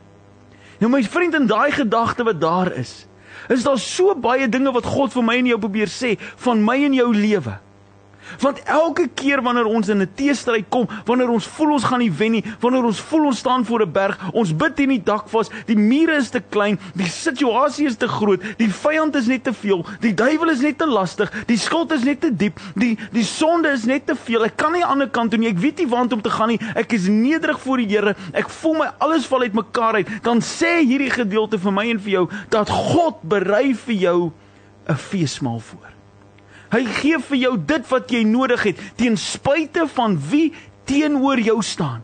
Nou 0.81 0.91
my 0.91 1.03
vriend 1.07 1.37
in 1.37 1.47
daai 1.47 1.71
gedagte 1.77 2.25
wat 2.27 2.41
daar 2.41 2.73
is, 2.73 3.05
is 3.49 3.65
daar 3.65 3.79
so 3.79 4.15
baie 4.15 4.49
dinge 4.49 4.73
wat 4.73 4.87
God 4.87 5.13
vir 5.13 5.27
my 5.27 5.39
en 5.41 5.53
jou 5.53 5.61
probeer 5.61 5.91
sê 5.93 6.15
van 6.47 6.63
my 6.65 6.79
en 6.87 6.97
jou 6.97 7.11
lewe. 7.15 7.59
Want 8.41 8.63
elke 8.63 9.09
keer 9.15 9.43
wanneer 9.43 9.65
ons 9.65 9.89
in 9.89 10.01
'n 10.03 10.11
teestryd 10.15 10.65
kom, 10.69 10.89
wanneer 11.05 11.29
ons 11.29 11.47
voel 11.47 11.73
ons 11.73 11.85
gaan 11.85 11.99
nie 11.99 12.13
wen 12.13 12.33
nie, 12.33 12.45
wanneer 12.61 12.85
ons 12.85 13.01
voel 13.01 13.25
ons 13.27 13.39
staan 13.39 13.65
voor 13.65 13.83
'n 13.83 13.93
berg, 13.93 14.19
ons 14.33 14.57
bid 14.57 14.81
in 14.81 14.89
die 14.89 15.03
dak 15.03 15.29
vas, 15.29 15.51
die 15.67 15.77
mure 15.77 16.17
is 16.17 16.31
te 16.31 16.41
klein, 16.41 16.79
die 16.95 17.09
situasie 17.09 17.87
is 17.87 17.97
te 17.97 18.09
groot, 18.09 18.41
die 18.59 18.73
vyand 18.73 19.17
is 19.17 19.27
net 19.27 19.45
te 19.45 19.53
veel, 19.53 19.87
die 20.01 20.15
duiwel 20.15 20.51
is 20.51 20.61
net 20.61 20.79
te 20.79 20.87
lastig, 20.87 21.33
die 21.47 21.59
skuld 21.59 21.93
is 21.93 22.05
net 22.05 22.21
te 22.21 22.37
diep, 22.37 22.61
die 22.75 22.99
die 23.13 23.25
sonde 23.25 23.69
is 23.69 23.85
net 23.85 24.07
te 24.07 24.15
veel. 24.17 24.45
Ek 24.45 24.57
kan 24.57 24.73
nie 24.73 24.85
aan 24.85 24.99
die 24.99 25.05
ander 25.05 25.11
kant 25.13 25.31
toe 25.31 25.41
nie. 25.41 25.51
Ek 25.53 25.61
weet 25.63 25.83
nie 25.83 25.89
waant 25.91 26.13
om 26.13 26.23
te 26.23 26.33
gaan 26.33 26.53
nie. 26.55 26.61
Ek 26.75 26.93
is 26.97 27.09
nederig 27.11 27.61
voor 27.61 27.83
die 27.83 27.89
Here. 27.95 28.15
Ek 28.33 28.51
voel 28.61 28.79
my 28.81 28.91
alles 29.05 29.29
val 29.31 29.47
uitmekaar 29.47 30.01
uit. 30.01 30.13
Dan 30.25 30.43
sê 30.45 30.81
hierdie 30.83 31.13
gedeelte 31.13 31.61
vir 31.61 31.75
my 31.75 31.89
en 31.93 32.01
vir 32.01 32.17
jou 32.19 32.29
dat 32.55 32.71
God 32.71 33.23
berei 33.23 33.75
vir 33.75 33.95
jou 33.95 34.33
'n 34.89 34.97
feesmaal 34.97 35.61
voor. 35.61 35.94
Hy 36.75 36.83
gee 36.91 37.19
vir 37.23 37.39
jou 37.39 37.53
dit 37.71 37.85
wat 37.87 38.11
jy 38.11 38.25
nodig 38.27 38.63
het 38.73 38.81
ten 38.99 39.15
spyte 39.21 39.87
van 39.95 40.17
wie 40.31 40.49
teenoor 40.91 41.39
jou 41.39 41.61
staan. 41.63 42.03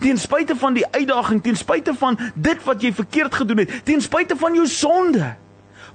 Ten 0.00 0.18
spyte 0.20 0.54
van 0.56 0.76
die 0.78 0.84
uitdaging, 0.94 1.42
ten 1.42 1.58
spyte 1.58 1.92
van 1.98 2.18
dit 2.34 2.60
wat 2.64 2.82
jy 2.82 2.92
verkeerd 2.94 3.34
gedoen 3.34 3.64
het, 3.64 3.74
ten 3.84 4.00
spyte 4.00 4.36
van 4.38 4.54
jou 4.54 4.68
sonde. 4.70 5.34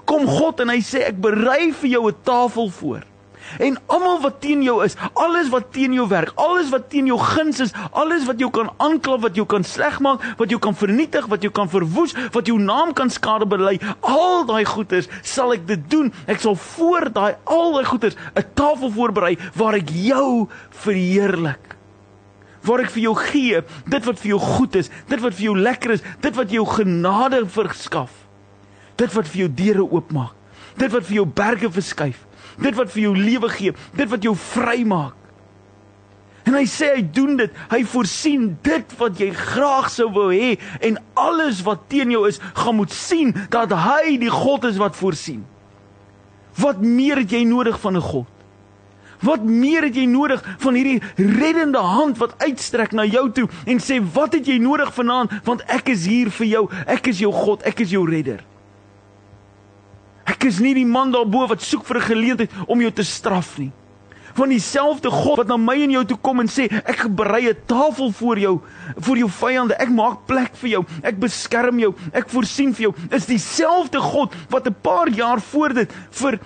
Kom 0.10 0.28
God 0.28 0.60
en 0.60 0.74
hy 0.74 0.82
sê 0.84 1.06
ek 1.08 1.22
berei 1.22 1.72
vir 1.72 1.90
jou 1.96 2.04
'n 2.12 2.20
tafel 2.24 2.70
voor. 2.70 3.09
En 3.58 3.78
almal 3.90 4.20
wat 4.22 4.42
teen 4.44 4.62
jou 4.64 4.78
is, 4.86 4.96
alles 5.18 5.50
wat 5.50 5.72
teen 5.74 5.94
jou 5.94 6.06
werk, 6.12 6.32
alles 6.40 6.70
wat 6.70 6.90
teen 6.92 7.08
jou 7.10 7.18
guns 7.22 7.60
is, 7.64 7.74
alles 7.92 8.28
wat 8.30 8.42
jou 8.42 8.52
kan 8.54 8.70
aankla, 8.78 9.18
wat 9.24 9.40
jou 9.40 9.46
kan 9.50 9.66
slegmaak, 9.66 10.24
wat 10.38 10.54
jou 10.54 10.60
kan 10.62 10.78
vernietig, 10.78 11.26
wat 11.32 11.46
jou 11.46 11.52
kan 11.56 11.70
verwoes, 11.72 12.14
wat 12.36 12.50
jou 12.50 12.60
naam 12.62 12.94
kan 12.94 13.10
skade 13.10 13.48
belei, 13.50 13.78
al 14.06 14.46
daai 14.50 14.66
goeders 14.70 15.10
sal 15.26 15.56
ek 15.56 15.66
dit 15.70 15.90
doen. 15.90 16.14
Ek 16.30 16.44
sal 16.44 16.58
voor 16.76 17.10
daai 17.14 17.34
al 17.50 17.74
daai 17.78 17.90
goeders 17.90 18.18
'n 18.36 18.46
tafel 18.54 18.92
voorberei 18.92 19.38
waar 19.56 19.74
ek 19.74 19.90
jou 19.90 20.48
verheerlik. 20.70 21.76
Waar 22.62 22.80
ek 22.80 22.92
vir 22.92 23.02
jou 23.02 23.16
gee, 23.16 23.62
dit 23.88 24.06
wat 24.06 24.20
vir 24.20 24.30
jou 24.30 24.40
goed 24.40 24.76
is, 24.76 24.90
dit 25.08 25.20
wat 25.20 25.34
vir 25.34 25.44
jou 25.44 25.58
lekker 25.58 25.92
is, 25.92 26.02
dit 26.22 26.36
wat 26.36 26.52
jou 26.52 26.66
genade 26.66 27.46
verskaf. 27.46 28.12
Dit 28.96 29.14
wat 29.14 29.28
vir 29.28 29.38
jou 29.38 29.50
deure 29.50 29.92
oopmaak. 29.92 30.36
Dit 30.78 30.92
wat 30.92 31.04
vir 31.04 31.16
jou 31.16 31.26
berge 31.26 31.72
verskuif 31.72 32.29
dit 32.58 32.76
wat 32.76 32.92
vir 32.92 33.02
jou 33.02 33.16
lewe 33.18 33.50
gee, 33.50 33.74
dit 33.96 34.10
wat 34.10 34.24
jou 34.24 34.36
vrymaak. 34.36 35.16
En 36.50 36.56
hy 36.58 36.66
sê 36.66 36.94
hy 36.96 37.04
doen 37.14 37.36
dit. 37.38 37.54
Hy 37.70 37.84
voorsien 37.92 38.48
dit 38.66 38.98
wat 38.98 39.20
jy 39.22 39.30
graag 39.38 39.92
sou 39.94 40.08
wou 40.16 40.32
hê 40.34 40.56
en 40.86 40.98
alles 41.20 41.62
wat 41.68 41.86
teen 41.92 42.10
jou 42.16 42.24
is, 42.30 42.40
gaan 42.58 42.80
moet 42.80 42.94
sien 42.96 43.36
dat 43.54 43.76
hy 43.76 44.18
die 44.22 44.34
God 44.34 44.66
is 44.72 44.80
wat 44.82 44.98
voorsien. 44.98 45.44
Wat 46.60 46.82
meer 46.82 47.22
het 47.22 47.32
jy 47.38 47.44
nodig 47.46 47.78
van 47.80 47.98
'n 47.98 48.02
God? 48.02 48.28
Wat 49.22 49.44
meer 49.44 49.84
het 49.84 49.96
jy 49.96 50.06
nodig 50.08 50.44
van 50.60 50.74
hierdie 50.74 51.02
reddende 51.16 51.78
hand 51.84 52.18
wat 52.18 52.36
uitstrek 52.40 52.92
na 52.92 53.04
jou 53.04 53.32
toe 53.32 53.50
en 53.66 53.80
sê 53.80 54.00
wat 54.14 54.34
het 54.34 54.48
jy 54.48 54.58
nodig 54.58 54.94
vanaand 54.94 55.32
want 55.44 55.62
ek 55.68 55.90
is 55.90 56.06
hier 56.06 56.32
vir 56.32 56.48
jou. 56.48 56.70
Ek 56.88 57.08
is 57.08 57.20
jou 57.20 57.32
God, 57.32 57.64
ek 57.64 57.80
is 57.80 57.92
jou 57.92 58.10
redder. 58.10 58.40
Ek 60.30 60.46
is 60.50 60.60
nie 60.62 60.76
die 60.78 60.88
man 60.88 61.12
daarbo 61.12 61.48
wat 61.50 61.64
soek 61.66 61.86
vir 61.88 61.98
'n 61.98 62.10
geleentheid 62.12 62.52
om 62.68 62.82
jou 62.82 62.92
te 62.92 63.04
straf 63.04 63.58
nie. 63.58 63.72
Van 64.34 64.50
dieselfde 64.50 65.10
God 65.10 65.38
wat 65.38 65.48
na 65.48 65.58
my 65.58 65.76
en 65.84 65.92
jou 65.92 66.06
toe 66.06 66.18
kom 66.22 66.40
en 66.40 66.48
sê 66.48 66.70
ek 66.86 67.08
berei 67.10 67.50
'n 67.50 67.58
tafel 67.66 68.12
vir 68.12 68.38
jou 68.38 68.62
vir 69.00 69.18
jou 69.18 69.30
vyande. 69.30 69.76
Ek 69.80 69.90
maak 69.90 70.28
plek 70.28 70.56
vir 70.56 70.70
jou. 70.70 70.86
Ek 71.04 71.20
beskerm 71.20 71.80
jou. 71.80 71.96
Ek 72.14 72.30
voorsien 72.30 72.74
vir 72.74 72.82
jou. 72.82 72.94
Is 73.12 73.26
dieselfde 73.26 74.00
God 74.00 74.34
wat 74.50 74.68
'n 74.68 74.76
paar 74.82 75.10
jaar 75.10 75.42
voor 75.42 75.74
dit 75.74 75.92
vir 76.12 76.40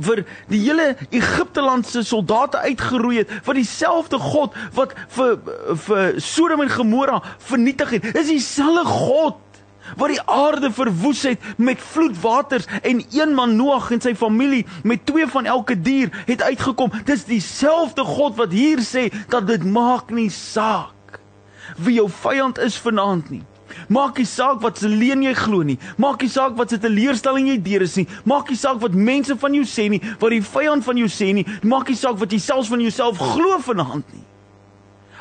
vir 0.00 0.24
die 0.48 0.58
hele 0.58 0.96
Egipteland 1.10 1.86
se 1.86 2.02
soldate 2.02 2.58
uitgeroei 2.58 3.18
het, 3.18 3.30
vir 3.44 3.54
dieselfde 3.54 4.18
God 4.18 4.54
wat 4.72 4.94
vir 5.08 5.38
vir 5.86 6.20
Sodom 6.20 6.62
en 6.64 6.70
Gomora 6.70 7.20
vernietig 7.38 7.90
het. 7.90 8.16
Is 8.16 8.28
dieselfde 8.28 8.84
God 8.84 9.51
wat 9.96 10.14
die 10.14 10.22
aarde 10.26 10.72
verwoes 10.72 11.22
het 11.28 11.40
met 11.56 11.80
vloedwaters 11.92 12.68
en 12.82 13.04
een 13.10 13.34
man 13.34 13.56
Noag 13.56 13.90
en 13.92 14.00
sy 14.00 14.14
familie 14.16 14.64
met 14.82 15.06
twee 15.06 15.26
van 15.26 15.46
elke 15.46 15.76
dier 15.80 16.12
het 16.26 16.42
uitgekom. 16.42 16.92
Dis 17.04 17.24
dieselfde 17.28 18.04
God 18.04 18.36
wat 18.40 18.52
hier 18.52 18.80
sê 18.84 19.08
dat 19.28 19.46
dit 19.46 19.64
maak 19.64 20.10
nie 20.10 20.30
saak 20.30 21.20
wie 21.76 21.96
jou 22.00 22.08
vyand 22.10 22.58
is 22.58 22.76
vanaand 22.76 23.30
nie. 23.30 23.42
Maak 23.88 24.18
nie 24.20 24.28
saak 24.28 24.60
wat 24.62 24.80
se 24.80 24.88
leen 24.88 25.22
jy 25.24 25.32
glo 25.36 25.62
nie. 25.66 25.78
Maak 26.00 26.22
nie 26.24 26.30
saak 26.32 26.56
wat 26.58 26.72
se 26.72 26.78
teleurstelling 26.82 27.48
jy 27.48 27.58
deur 27.64 27.84
is 27.86 27.96
nie. 27.96 28.06
Maak 28.28 28.52
nie 28.52 28.58
saak 28.60 28.82
wat 28.82 28.96
mense 28.96 29.36
van 29.40 29.56
jou 29.56 29.64
sê 29.68 29.88
nie, 29.92 30.02
wat 30.20 30.34
die 30.34 30.42
vyand 30.44 30.84
van 30.84 31.00
jou 31.00 31.08
sê 31.12 31.32
nie. 31.36 31.46
Maak 31.64 31.92
nie 31.92 31.98
saak 31.98 32.18
wat 32.20 32.32
jy 32.32 32.40
selfs 32.42 32.70
van 32.72 32.84
jouself 32.84 33.20
glo 33.32 33.58
vanaand 33.64 34.04
nie. 34.12 34.26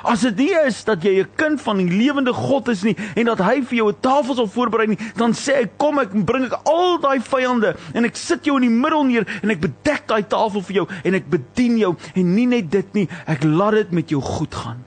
As 0.04 0.24
dit 0.26 0.38
nie 0.38 0.54
is 0.66 0.84
dat 0.84 1.04
jy 1.04 1.22
'n 1.22 1.30
kind 1.36 1.62
van 1.62 1.78
die 1.78 1.90
lewende 1.90 2.34
God 2.34 2.68
is 2.68 2.84
nie 2.84 2.96
en 3.16 3.26
dat 3.26 3.40
hy 3.40 3.62
vir 3.62 3.78
jou 3.78 3.90
'n 3.90 4.00
tafel 4.02 4.36
sal 4.36 4.48
voorberei 4.48 4.88
nie, 4.88 5.00
dan 5.16 5.34
sê 5.34 5.62
ek 5.62 5.78
kom 5.78 6.00
ek 6.00 6.10
bring 6.26 6.46
ek 6.46 6.60
al 6.66 7.00
daai 7.00 7.20
vyande 7.20 7.76
en 7.94 8.06
ek 8.06 8.16
sit 8.16 8.46
jou 8.46 8.56
in 8.56 8.68
die 8.68 8.78
middel 8.82 9.04
neer 9.04 9.26
en 9.44 9.50
ek 9.50 9.62
bedek 9.62 10.08
daai 10.08 10.24
tafel 10.24 10.62
vir 10.62 10.76
jou 10.76 10.88
en 11.04 11.14
ek 11.14 11.30
bedien 11.30 11.78
jou 11.78 11.96
en 12.16 12.36
nie 12.36 12.46
net 12.46 12.72
dit 12.72 12.94
nie, 12.94 13.08
ek 13.28 13.44
laat 13.44 13.74
dit 13.74 13.92
met 13.92 14.10
jou 14.10 14.22
goed 14.22 14.56
gaan. 14.56 14.84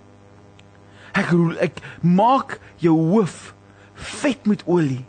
Ek 1.15 1.31
ek 1.61 1.81
maak 2.03 2.59
jou 2.79 2.97
hoof 2.97 3.55
vet 3.95 4.47
met 4.47 4.63
olie. 4.67 5.05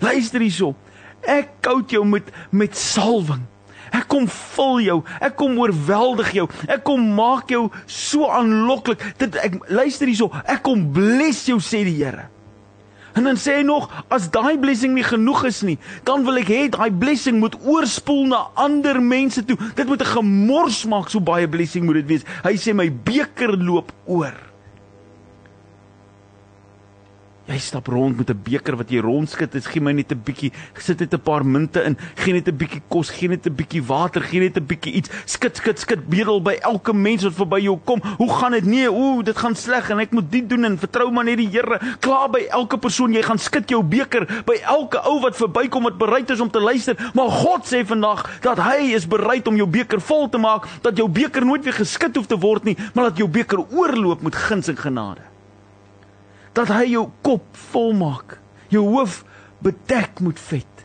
Luister 0.00 0.40
hierso. 0.40 0.74
Ek 1.22 1.60
koud 1.60 1.90
jou 1.90 2.04
met 2.04 2.30
met 2.50 2.76
salwing. 2.76 3.46
Ek 3.90 4.08
kom 4.10 4.26
vul 4.28 4.82
jou. 4.86 4.98
Ek 5.20 5.36
kom 5.36 5.58
oorweldig 5.58 6.32
jou. 6.32 6.48
Ek 6.68 6.84
kom 6.86 7.06
maak 7.14 7.50
jou 7.50 7.68
so 7.86 8.28
aanloklik. 8.30 9.02
Dit 9.18 9.38
ek 9.40 9.60
luister 9.68 10.10
hierso. 10.10 10.30
Ek 10.44 10.62
kom 10.66 10.86
bless 10.94 11.46
jou 11.50 11.58
sê 11.62 11.84
die 11.86 11.98
Here. 12.00 12.28
En 13.18 13.26
dan 13.26 13.38
sê 13.40 13.56
hy 13.58 13.62
nog, 13.66 13.88
as 14.08 14.28
daai 14.30 14.54
blessing 14.62 14.94
nie 14.94 15.04
genoeg 15.04 15.42
is 15.48 15.62
nie, 15.66 15.76
dan 16.06 16.22
wil 16.26 16.38
ek 16.38 16.50
hê 16.52 16.60
daai 16.70 16.92
blessing 16.94 17.40
moet 17.42 17.56
oorspoel 17.66 18.28
na 18.30 18.44
ander 18.54 19.00
mense 19.02 19.42
toe. 19.44 19.58
Dit 19.74 19.90
moet 19.90 20.02
'n 20.02 20.14
gemors 20.14 20.84
maak, 20.86 21.10
so 21.10 21.20
baie 21.20 21.48
blessing 21.48 21.84
moet 21.84 22.06
dit 22.06 22.06
wees. 22.06 22.24
Hy 22.44 22.54
sê 22.54 22.74
my 22.74 22.88
beker 22.88 23.56
loop 23.58 23.92
oor. 24.06 24.49
Jy 27.50 27.58
stap 27.58 27.88
rond 27.90 28.14
met 28.16 28.30
'n 28.30 28.42
beker 28.46 28.76
wat 28.76 28.90
jy 28.90 29.00
rondskud. 29.02 29.50
Dit 29.50 29.66
gee 29.66 29.80
my 29.82 29.90
net 29.92 30.12
'n 30.12 30.22
bietjie, 30.24 30.52
sit 30.78 31.00
net 31.00 31.12
'n 31.12 31.18
paar 31.18 31.44
munte 31.44 31.82
in, 31.82 31.98
gee 32.14 32.32
net 32.32 32.46
'n 32.46 32.56
bietjie 32.56 32.80
kos, 32.88 33.10
gee 33.10 33.28
net 33.28 33.44
'n 33.44 33.54
bietjie 33.54 33.82
water, 33.82 34.22
gee 34.22 34.38
net 34.38 34.56
'n 34.56 34.64
bietjie 34.64 34.92
iets. 34.92 35.10
Skud, 35.24 35.56
skud, 35.56 35.78
skud 35.78 36.06
bedel 36.08 36.40
by 36.40 36.58
elke 36.62 36.92
mens 36.92 37.24
wat 37.24 37.34
verby 37.34 37.60
jou 37.62 37.78
kom. 37.84 38.00
Hoe 38.18 38.30
gaan 38.30 38.52
dit? 38.52 38.64
Nee, 38.64 38.92
ooh, 38.92 39.24
dit 39.24 39.36
gaan 39.36 39.56
sleg 39.56 39.90
en 39.90 39.98
ek 39.98 40.12
moet 40.12 40.30
dit 40.30 40.48
doen 40.48 40.64
en 40.64 40.78
vertrou 40.78 41.10
maar 41.10 41.24
net 41.24 41.38
die 41.38 41.48
Here. 41.48 41.80
Klaar 41.98 42.30
by 42.30 42.46
elke 42.50 42.78
persoon, 42.78 43.12
jy 43.12 43.22
gaan 43.22 43.38
skud 43.38 43.68
jou 43.68 43.82
beker 43.82 44.42
by 44.46 44.60
elke 44.62 45.00
ou 45.04 45.20
wat 45.20 45.36
verbykom 45.36 45.82
wat 45.82 45.98
bereid 45.98 46.30
is 46.30 46.40
om 46.40 46.50
te 46.50 46.60
luister. 46.60 46.94
Maar 47.14 47.30
God 47.30 47.64
sê 47.64 47.84
vandag 47.84 48.40
dat 48.42 48.58
hy 48.58 48.94
is 48.94 49.06
bereid 49.06 49.48
om 49.48 49.56
jou 49.56 49.66
beker 49.66 50.00
vol 50.00 50.28
te 50.28 50.38
maak, 50.38 50.68
dat 50.82 50.96
jou 50.96 51.08
beker 51.08 51.44
nooit 51.44 51.64
weer 51.64 51.74
geskit 51.74 52.14
hoef 52.14 52.26
te 52.26 52.38
word 52.38 52.64
nie, 52.64 52.76
maar 52.94 53.04
dat 53.04 53.16
jou 53.16 53.28
beker 53.28 53.58
oorloop 53.58 54.22
met 54.22 54.34
guns 54.34 54.68
en 54.68 54.76
genade 54.76 55.29
dat 56.60 56.72
hy 56.74 56.92
jou 56.92 57.06
kop 57.24 57.46
vol 57.72 57.94
maak, 57.96 58.36
jou 58.72 58.84
hoof 58.92 59.22
bedek 59.64 60.20
met 60.24 60.40
vet 60.50 60.84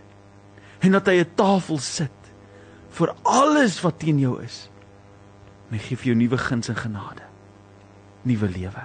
en 0.85 0.95
dat 0.95 1.07
hy 1.09 1.23
'n 1.23 1.35
tafel 1.35 1.79
sit 1.79 2.31
vir 2.89 3.15
alles 3.23 3.81
wat 3.81 3.99
teen 3.99 4.19
jou 4.19 4.41
is. 4.43 4.69
En 5.67 5.77
hy 5.77 5.81
gee 5.83 5.97
vir 5.97 6.05
jou 6.05 6.15
nuwe 6.15 6.37
guns 6.37 6.69
en 6.69 6.75
genade, 6.75 7.23
nuwe 8.23 8.47
lewe. 8.49 8.83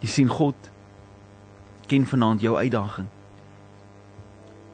Jy 0.00 0.08
sien 0.08 0.28
God 0.28 0.70
ken 1.86 2.06
vanaand 2.06 2.40
jou 2.40 2.56
uitdaging. 2.56 3.08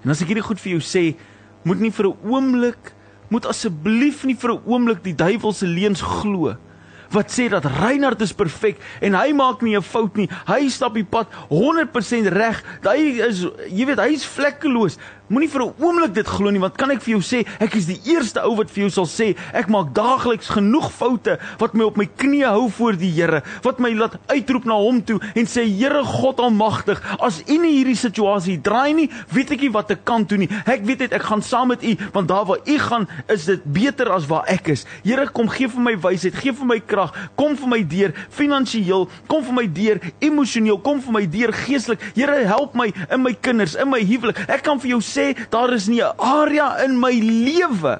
En 0.04 0.10
as 0.10 0.22
ek 0.22 0.28
hierdie 0.28 0.46
goed 0.46 0.60
vir 0.60 0.72
jou 0.78 0.80
sê, 0.80 1.16
moet 1.64 1.80
nie 1.80 1.90
vir 1.90 2.06
'n 2.06 2.18
oomblik, 2.24 2.94
moet 3.28 3.46
asseblief 3.46 4.24
nie 4.24 4.36
vir 4.36 4.52
'n 4.52 4.62
oomblik 4.64 5.02
die 5.02 5.14
duiwel 5.14 5.52
se 5.52 5.66
leuns 5.66 6.00
glo 6.00 6.56
nie 6.56 6.67
wat 7.14 7.32
sê 7.32 7.48
dat 7.48 7.64
Reinhard 7.64 8.20
is 8.20 8.34
perfek 8.36 8.80
en 9.00 9.14
hy 9.14 9.32
maak 9.32 9.62
nie 9.62 9.76
'n 9.76 9.82
fout 9.82 10.16
nie. 10.16 10.28
Hy 10.46 10.68
stap 10.68 10.94
die 10.94 11.04
pad 11.04 11.26
100% 11.50 12.28
reg. 12.28 12.62
Hy 12.82 13.20
is 13.28 13.46
jy 13.68 13.86
weet 13.86 13.98
hy 13.98 14.12
is 14.12 14.26
vlekkeloos. 14.26 14.98
Moenie 15.28 15.48
vir 15.52 15.60
'n 15.60 15.74
oomblik 15.76 16.14
dit 16.14 16.26
glo 16.26 16.48
nie 16.50 16.60
want 16.60 16.78
kan 16.80 16.90
ek 16.90 17.02
vir 17.04 17.18
jou 17.18 17.20
sê 17.20 17.44
ek 17.60 17.74
is 17.76 17.84
die 17.84 18.00
eerste 18.08 18.40
ou 18.48 18.54
wat 18.56 18.70
vir 18.70 18.88
jou 18.88 18.90
sal 18.90 19.04
sê 19.04 19.36
ek 19.52 19.68
maak 19.68 19.92
daagliks 19.92 20.48
genoeg 20.48 20.88
foute 20.90 21.38
wat 21.60 21.74
my 21.74 21.84
op 21.84 21.98
my 22.00 22.06
knieë 22.06 22.48
hou 22.48 22.70
voor 22.70 22.96
die 22.96 23.10
Here 23.12 23.42
wat 23.62 23.78
my 23.78 23.92
laat 23.92 24.16
uitroep 24.32 24.64
na 24.64 24.78
hom 24.80 25.02
toe 25.04 25.20
en 25.36 25.44
sê 25.44 25.68
Here 25.68 26.00
God 26.02 26.40
almagtig 26.40 27.02
as 27.20 27.42
u 27.44 27.58
nie 27.58 27.74
hierdie 27.76 27.96
situasie 27.96 28.56
draai 28.56 28.94
nie 28.94 29.10
weet 29.28 29.52
ek 29.52 29.66
nie 29.66 29.70
wat 29.74 29.90
ek 29.90 30.06
kan 30.06 30.24
doen 30.24 30.46
nie. 30.46 30.48
Ek 30.64 30.86
weet 30.86 31.00
net 31.00 31.12
ek 31.12 31.22
gaan 31.28 31.42
saam 31.42 31.68
met 31.68 31.84
u 31.84 31.92
want 32.14 32.28
daar 32.28 32.46
waar 32.48 32.64
u 32.64 32.78
gaan 32.78 33.06
is 33.28 33.44
dit 33.44 33.60
beter 33.64 34.08
as 34.08 34.26
waar 34.26 34.48
ek 34.48 34.68
is. 34.68 34.86
Here 35.04 35.28
kom 35.28 35.48
gee 35.48 35.68
vir 35.68 35.80
my 35.82 35.94
wysheid 35.94 36.40
gee 36.40 36.52
vir 36.56 36.66
my 36.72 36.80
krag 36.80 37.12
kom 37.36 37.54
vir 37.54 37.68
my 37.68 37.82
deur 37.84 38.16
finansiëel 38.30 39.10
kom 39.28 39.44
vir 39.44 39.52
my 39.60 39.66
deur 39.66 40.00
emosioneel 40.20 40.80
kom 40.80 41.02
vir 41.04 41.12
my 41.12 41.26
deur 41.26 41.52
geestelik. 41.52 42.00
Here 42.16 42.46
help 42.48 42.74
my 42.74 42.88
in 43.12 43.20
my 43.22 43.34
kinders 43.34 43.76
in 43.76 43.90
my 43.90 44.00
huwelik. 44.00 44.40
Ek 44.48 44.64
kan 44.64 44.80
vir 44.80 44.96
jou 44.96 45.04
sê 45.04 45.17
sê 45.18 45.34
daar 45.50 45.74
is 45.74 45.88
nie 45.90 46.02
'n 46.02 46.14
area 46.18 46.84
in 46.84 46.98
my 47.00 47.12
lewe 47.18 47.98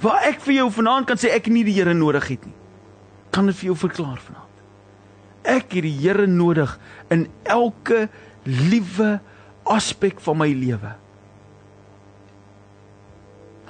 waar 0.00 0.22
ek 0.22 0.40
vir 0.40 0.54
jou 0.54 0.70
vanaand 0.70 1.06
kan 1.06 1.16
sê 1.16 1.34
ek 1.34 1.48
nie 1.50 1.64
die 1.64 1.74
Here 1.74 1.94
nodig 1.94 2.28
het 2.28 2.46
nie. 2.46 2.54
Kan 3.30 3.46
dit 3.46 3.56
vir 3.56 3.66
jou 3.72 3.76
verklaar 3.76 4.18
vanaand? 4.18 4.56
Ek 5.44 5.72
het 5.72 5.82
die 5.82 5.98
Here 5.98 6.26
nodig 6.26 6.78
in 7.10 7.28
elke 7.44 8.08
liewe 8.44 9.20
aspek 9.64 10.20
van 10.20 10.38
my 10.38 10.52
lewe. 10.52 10.94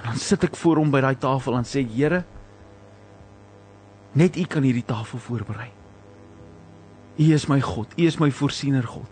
Dan 0.03 0.15
sit 0.15 0.43
ek 0.43 0.55
voor 0.55 0.77
hom 0.77 0.91
by 0.91 1.01
daai 1.01 1.17
tafel 1.17 1.57
en 1.57 1.65
sê 1.65 1.83
Here, 1.83 2.23
net 4.13 4.37
U 4.37 4.45
kan 4.45 4.63
hierdie 4.63 4.85
tafel 4.85 5.19
voorberei. 5.19 5.71
U 7.17 7.33
is 7.33 7.47
my 7.47 7.59
God, 7.59 7.87
U 7.97 8.05
is 8.05 8.19
my 8.19 8.31
voorsiener 8.31 8.83
God. 8.83 9.09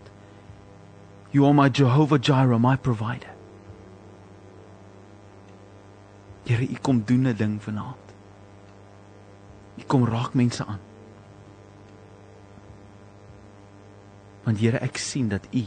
You 1.32 1.44
are 1.46 1.54
my 1.54 1.68
Jehovah 1.68 2.18
Jireh, 2.18 2.58
my 2.58 2.76
provider. 2.76 3.37
Here, 6.48 6.64
U 6.64 6.76
kom 6.80 7.02
doen 7.04 7.28
'n 7.28 7.36
ding 7.36 7.62
vanaand. 7.62 8.06
U 9.76 9.82
kom 9.86 10.04
raak 10.04 10.34
mense 10.34 10.64
aan. 10.64 10.80
Want 14.44 14.58
Here, 14.58 14.78
ek 14.78 14.96
sien 14.96 15.28
dat 15.28 15.44
U 15.52 15.64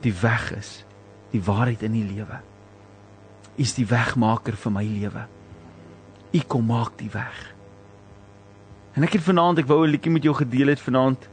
die 0.00 0.14
weg 0.14 0.52
is, 0.56 0.84
die 1.30 1.42
waarheid 1.42 1.82
in 1.82 1.92
die 1.92 2.06
lewe. 2.06 2.38
U 3.58 3.62
is 3.62 3.74
die 3.74 3.86
wegmaker 3.86 4.56
vir 4.56 4.72
my 4.72 4.84
lewe. 4.84 5.26
U 6.32 6.40
kom 6.46 6.66
maak 6.66 6.96
die 6.98 7.10
weg. 7.10 7.54
En 8.94 9.02
ek 9.02 9.12
het 9.12 9.22
vanaand, 9.22 9.58
ek 9.58 9.66
wou 9.66 9.86
'n 9.86 9.90
liedjie 9.90 10.12
met 10.12 10.22
jou 10.22 10.34
gedeel 10.34 10.68
het 10.68 10.80
vanaand. 10.80 11.28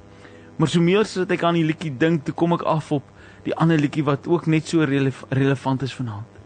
Maar 0.58 0.68
so 0.68 0.82
meer 0.82 1.06
wat 1.16 1.32
ek 1.32 1.44
aan 1.44 1.54
die 1.54 1.64
liedjie 1.64 1.98
dink, 1.98 2.26
toe 2.26 2.34
kom 2.34 2.54
ek 2.54 2.62
af 2.62 2.92
op 2.92 3.04
die 3.44 3.56
ander 3.56 3.78
liedjie 3.78 4.04
wat 4.04 4.28
ook 4.28 4.48
net 4.48 4.68
so 4.68 4.84
relef 4.84 5.24
relevant 5.30 5.82
is 5.82 5.94
vanaand. 5.94 6.37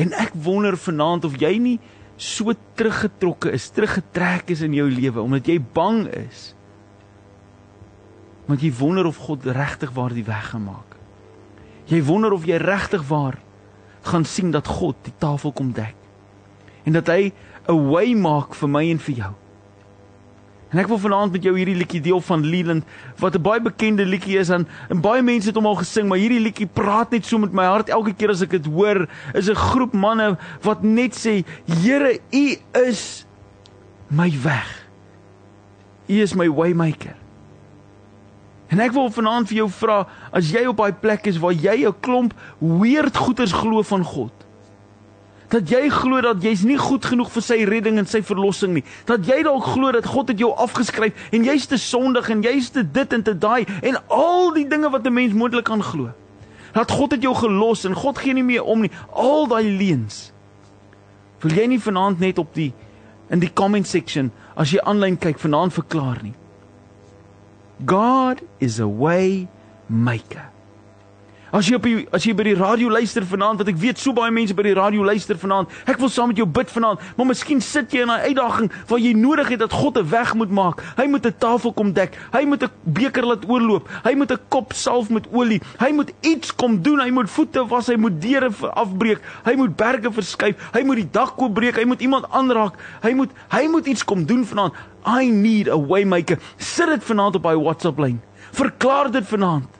En 0.00 0.14
ek 0.16 0.32
wonder 0.46 0.78
vanaand 0.80 1.26
of 1.28 1.36
jy 1.40 1.52
nie 1.60 1.76
so 2.20 2.52
teruggetrokke 2.76 3.52
is, 3.56 3.68
teruggetrek 3.72 4.52
is 4.52 4.62
in 4.64 4.74
jou 4.76 4.88
lewe 4.92 5.22
omdat 5.22 5.48
jy 5.48 5.58
bang 5.74 6.04
is. 6.12 6.50
Want 8.48 8.64
jy 8.64 8.72
wonder 8.80 9.08
of 9.08 9.20
God 9.28 9.46
regtig 9.46 9.92
waar 9.96 10.14
die 10.16 10.26
weg 10.26 10.50
gemaak. 10.52 10.96
Jy 11.90 12.02
wonder 12.06 12.34
of 12.36 12.46
jy 12.48 12.58
regtig 12.60 13.04
waar 13.08 13.38
gaan 14.06 14.24
sien 14.24 14.52
dat 14.54 14.68
God 14.68 14.96
die 15.04 15.16
tafel 15.20 15.52
kom 15.52 15.74
dek 15.76 15.96
en 16.88 16.94
dat 16.96 17.10
hy 17.12 17.32
'n 17.68 17.90
way 17.92 18.14
maak 18.14 18.54
vir 18.54 18.68
my 18.68 18.90
en 18.90 18.98
vir 18.98 19.14
jou. 19.14 19.34
En 20.70 20.78
ek 20.78 20.86
wil 20.86 21.00
vanaand 21.02 21.34
met 21.34 21.42
jou 21.42 21.52
hierdie 21.56 21.74
liedjie 21.74 22.00
deel 22.02 22.20
van 22.22 22.44
Leland 22.46 22.84
wat 23.18 23.34
'n 23.34 23.42
baie 23.42 23.60
bekende 23.60 24.06
liedjie 24.06 24.38
is 24.38 24.50
aan 24.50 24.68
en 24.88 25.00
baie 25.00 25.22
mense 25.22 25.48
het 25.48 25.56
hom 25.56 25.66
al 25.66 25.82
gesing, 25.82 26.08
maar 26.08 26.18
hierdie 26.18 26.40
liedjie 26.40 26.66
praat 26.66 27.10
net 27.10 27.26
so 27.26 27.38
met 27.38 27.52
my 27.52 27.64
hart 27.64 27.88
elke 27.88 28.14
keer 28.14 28.30
as 28.30 28.42
ek 28.42 28.50
dit 28.50 28.66
hoor. 28.66 29.08
Is 29.34 29.50
'n 29.50 29.54
groep 29.54 29.92
manne 29.92 30.38
wat 30.62 30.82
net 30.82 31.14
sê, 31.14 31.44
"Here, 31.66 32.18
U 32.32 32.56
is 32.86 33.26
my 34.08 34.30
weg. 34.42 34.86
U 36.08 36.20
is 36.20 36.34
my 36.34 36.48
waymaker." 36.48 37.16
En 38.68 38.78
ek 38.78 38.92
wil 38.92 39.10
vanaand 39.10 39.48
vir 39.48 39.56
jou 39.56 39.68
vra, 39.68 40.06
as 40.32 40.50
jy 40.50 40.66
op 40.66 40.76
daai 40.76 40.92
plek 40.92 41.26
is 41.26 41.38
waar 41.38 41.52
jy 41.52 41.86
'n 41.86 42.00
klomp 42.00 42.34
weird 42.58 43.16
goeters 43.16 43.52
glo 43.52 43.82
van 43.82 44.04
God, 44.04 44.32
dat 45.50 45.70
jy 45.70 45.88
glo 45.90 46.20
dat 46.22 46.42
jy's 46.44 46.62
nie 46.66 46.78
goed 46.78 47.04
genoeg 47.04 47.30
vir 47.34 47.42
sy 47.42 47.58
redding 47.66 47.98
en 47.98 48.06
sy 48.06 48.20
verlossing 48.22 48.76
nie. 48.76 48.84
Dat 49.08 49.26
jy 49.26 49.40
dalk 49.46 49.66
glo 49.74 49.90
dat 49.92 50.06
God 50.06 50.30
het 50.30 50.38
jou 50.38 50.52
afgeskryf 50.54 51.30
en 51.34 51.46
jy's 51.46 51.66
te 51.70 51.78
sondig 51.80 52.30
en 52.30 52.44
jy's 52.46 52.70
te 52.70 52.84
dit 52.86 53.16
en 53.16 53.24
te 53.26 53.34
daai 53.34 53.66
en 53.82 53.98
al 54.14 54.52
die 54.54 54.66
dinge 54.70 54.90
wat 54.90 55.06
'n 55.06 55.12
mens 55.12 55.34
moontlik 55.34 55.64
kan 55.64 55.82
glo. 55.82 56.10
Dat 56.72 56.90
God 56.90 57.12
het 57.12 57.22
jou 57.22 57.34
gelos 57.34 57.84
en 57.84 57.94
God 57.94 58.18
gee 58.18 58.32
nie 58.32 58.44
meer 58.44 58.62
om 58.62 58.80
nie. 58.80 58.90
Al 59.12 59.46
daai 59.46 59.66
leuns. 59.66 60.32
Wil 61.40 61.52
jy 61.52 61.66
nie 61.66 61.80
vanaand 61.80 62.20
net 62.20 62.38
op 62.38 62.54
die 62.54 62.72
in 63.30 63.40
die 63.40 63.50
comment 63.52 63.86
section 63.86 64.30
as 64.54 64.70
jy 64.70 64.80
aanlyn 64.84 65.18
kyk 65.18 65.38
vanaand 65.38 65.72
verklaar 65.72 66.22
nie. 66.22 66.34
God 67.86 68.42
is 68.58 68.78
a 68.78 68.86
way 68.86 69.48
maker. 69.88 70.50
As 71.52 71.66
jy 71.66 71.74
op 71.74 71.82
die, 71.82 72.06
as 72.14 72.22
jy 72.22 72.32
by 72.38 72.44
die 72.46 72.54
radio 72.54 72.90
luister 72.94 73.24
vanaand, 73.26 73.58
want 73.58 73.70
ek 73.72 73.78
weet 73.82 73.98
so 73.98 74.14
baie 74.14 74.30
mense 74.30 74.54
by 74.54 74.62
die 74.62 74.74
radio 74.76 75.02
luister 75.02 75.38
vanaand. 75.38 75.72
Ek 75.90 75.98
wil 75.98 76.10
saam 76.12 76.30
met 76.30 76.38
jou 76.38 76.46
bid 76.46 76.70
vanaand, 76.70 77.02
maar 77.16 77.26
miskien 77.26 77.60
sit 77.60 77.90
jy 77.90 78.04
in 78.04 78.10
'n 78.10 78.22
uitdaging 78.30 78.70
waar 78.86 79.00
jy 79.00 79.12
nodig 79.12 79.48
het 79.48 79.58
dat 79.58 79.72
God 79.72 79.98
'n 79.98 80.10
weg 80.10 80.34
moet 80.34 80.50
maak. 80.50 80.82
Hy 80.96 81.06
moet 81.06 81.26
'n 81.26 81.34
tafel 81.38 81.72
kom 81.72 81.92
dek. 81.92 82.16
Hy 82.32 82.44
moet 82.44 82.62
'n 82.62 82.70
beker 82.84 83.26
laat 83.26 83.48
oorloop. 83.48 83.88
Hy 84.04 84.14
moet 84.14 84.30
'n 84.30 84.38
kop 84.48 84.72
salf 84.72 85.10
met 85.10 85.26
olie. 85.32 85.60
Hy 85.78 85.90
moet 85.92 86.12
iets 86.20 86.54
kom 86.54 86.82
doen. 86.82 87.00
Hy 87.00 87.10
moet 87.10 87.30
voete 87.30 87.66
was, 87.66 87.86
hy 87.86 87.96
moet 87.96 88.20
deure 88.22 88.50
afbreek. 88.74 89.20
Hy 89.44 89.54
moet 89.56 89.76
berge 89.76 90.12
verskuif. 90.12 90.54
Hy 90.72 90.82
moet 90.82 90.96
die 90.96 91.10
dak 91.10 91.36
koop 91.36 91.54
breek. 91.54 91.76
Hy 91.76 91.84
moet 91.84 92.00
iemand 92.00 92.30
aanraak. 92.30 92.74
Hy 93.02 93.12
moet 93.14 93.30
hy 93.48 93.66
moet 93.68 93.86
iets 93.86 94.04
kom 94.04 94.24
doen 94.24 94.44
vanaand. 94.44 94.72
I 95.06 95.30
need 95.30 95.68
a 95.68 95.76
waymaker. 95.76 96.38
Sit 96.58 96.86
dit 96.88 97.04
vanaand 97.04 97.34
op 97.34 97.44
hy 97.44 97.56
WhatsApp 97.56 97.98
lyn. 97.98 98.20
Verklaar 98.52 99.10
dit 99.10 99.26
vanaand. 99.26 99.79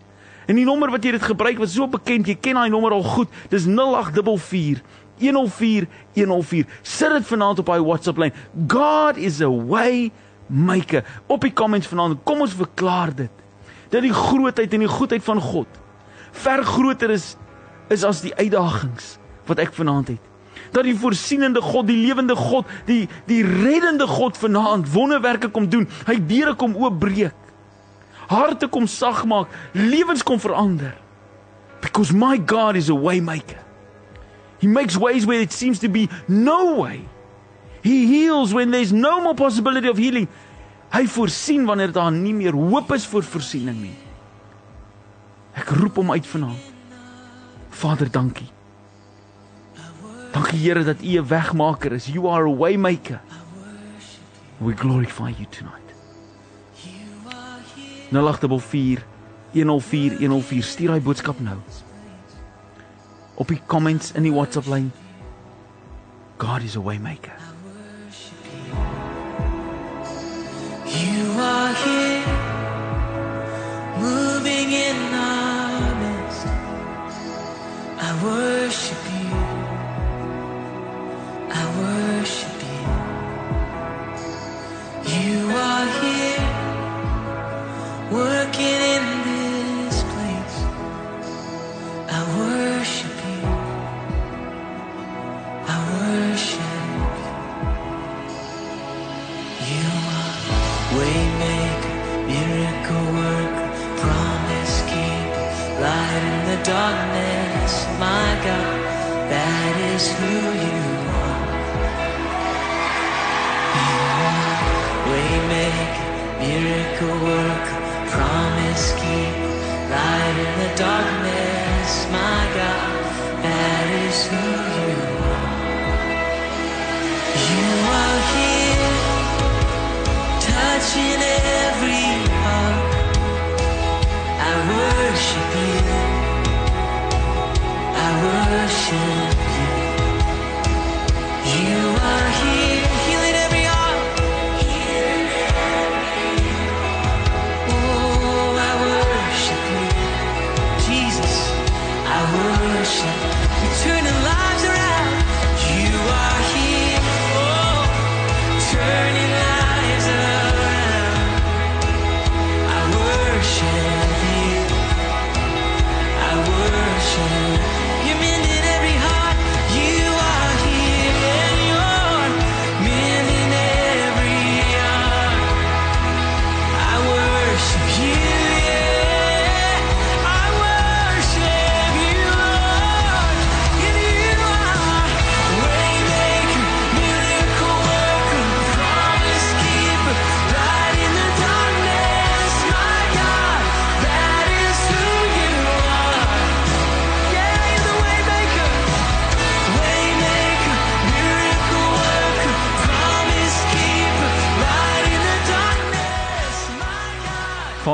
En 0.51 0.59
die 0.59 0.67
nommer 0.67 0.91
wat 0.91 1.05
jy 1.07 1.15
dit 1.15 1.23
gebruik 1.23 1.61
wat 1.63 1.71
so 1.71 1.87
bekend, 1.91 2.27
jy 2.27 2.35
ken 2.43 2.59
daai 2.59 2.73
nommer 2.73 2.97
al 2.97 3.05
goed. 3.07 3.31
Dis 3.53 3.69
0844 3.71 4.83
104 5.21 5.87
104. 6.17 6.67
Sit 6.83 7.13
dit 7.15 7.29
vanaand 7.29 7.61
op 7.63 7.69
daai 7.71 7.83
WhatsApp 7.85 8.19
lyn. 8.19 8.35
God 8.67 9.21
is 9.21 9.39
a 9.45 9.51
way 9.51 10.09
maker. 10.49 11.05
Op 11.31 11.45
die 11.47 11.53
comments 11.55 11.87
vanaand, 11.91 12.25
kom 12.27 12.43
ons 12.43 12.57
verklaar 12.57 13.15
dit. 13.15 13.45
Dat 13.93 14.03
die 14.03 14.15
grootheid 14.15 14.75
en 14.75 14.87
die 14.87 14.91
goedheid 14.91 15.23
van 15.27 15.43
God 15.43 15.79
ver 16.31 16.63
groter 16.63 17.11
is 17.11 17.33
is 17.91 18.05
as 18.07 18.21
die 18.23 18.31
uitdagings 18.39 19.17
wat 19.49 19.59
ek 19.59 19.73
vanaand 19.75 20.13
het. 20.13 20.27
Dat 20.71 20.87
die 20.87 20.95
voorsienende 20.95 21.59
God, 21.59 21.89
die 21.89 21.99
lewende 21.99 22.37
God, 22.39 22.69
die 22.87 23.09
die 23.27 23.43
reddende 23.43 24.07
God 24.07 24.39
vanaand 24.39 24.87
wonderwerke 24.95 25.51
kom 25.51 25.67
doen. 25.71 25.89
Hy 26.07 26.21
deure 26.31 26.55
kom 26.59 26.77
oopbreek. 26.79 27.35
Harte 28.31 28.69
kom 28.71 28.87
sag 28.87 29.25
maak, 29.27 29.51
lewens 29.75 30.23
kom 30.23 30.39
verander. 30.39 30.95
Because 31.83 32.13
my 32.13 32.37
God 32.39 32.77
is 32.77 32.89
a 32.89 32.95
waymaker. 32.95 33.59
He 34.61 34.69
makes 34.69 34.97
ways 34.97 35.27
where 35.27 35.41
it 35.41 35.53
seems 35.53 35.81
to 35.81 35.89
be 35.89 36.09
no 36.29 36.77
way. 36.79 37.09
He 37.83 38.07
heals 38.07 38.53
when 38.53 38.71
there's 38.71 38.93
no 38.93 39.21
more 39.21 39.35
possibility 39.35 39.89
of 39.89 39.97
healing. 39.97 40.29
Hy 40.93 41.07
voorsien 41.07 41.65
wanneer 41.67 41.93
daar 41.95 42.13
nie 42.13 42.35
meer 42.35 42.53
hoop 42.53 42.93
is 42.93 43.07
vir 43.09 43.25
voorsiening 43.25 43.79
nie. 43.81 43.97
Ek 45.57 45.71
roep 45.81 45.99
hom 45.99 46.13
uit 46.13 46.27
vanaand. 46.27 46.69
Vader, 47.81 48.11
dankie. 48.11 48.51
Dankie 50.35 50.59
Here 50.61 50.85
dat 50.85 51.03
U 51.03 51.19
'n 51.19 51.27
wegmaker 51.27 51.93
is. 51.93 52.07
You 52.07 52.29
are 52.29 52.47
a 52.47 52.55
waymaker. 52.55 53.21
We 54.59 54.75
glorify 54.75 55.31
you 55.31 55.47
tonight. 55.51 55.80
0844 58.11 59.05
104 59.53 60.19
104 60.19 60.63
stuur 60.63 60.95
daai 60.95 61.01
boodskap 61.01 61.41
nou. 61.41 61.59
Op 63.41 63.49
die 63.49 63.61
comments 63.67 64.13
in 64.13 64.27
die 64.27 64.35
WhatsApp 64.35 64.67
lyn. 64.67 64.93
God 66.39 66.63
is 66.63 66.77
a 66.77 66.83
waymaker. 66.83 67.39
You 70.91 71.41
are 71.41 71.75
here, 71.85 72.25
moving 74.01 74.73
in 74.73 74.97
our 75.15 75.20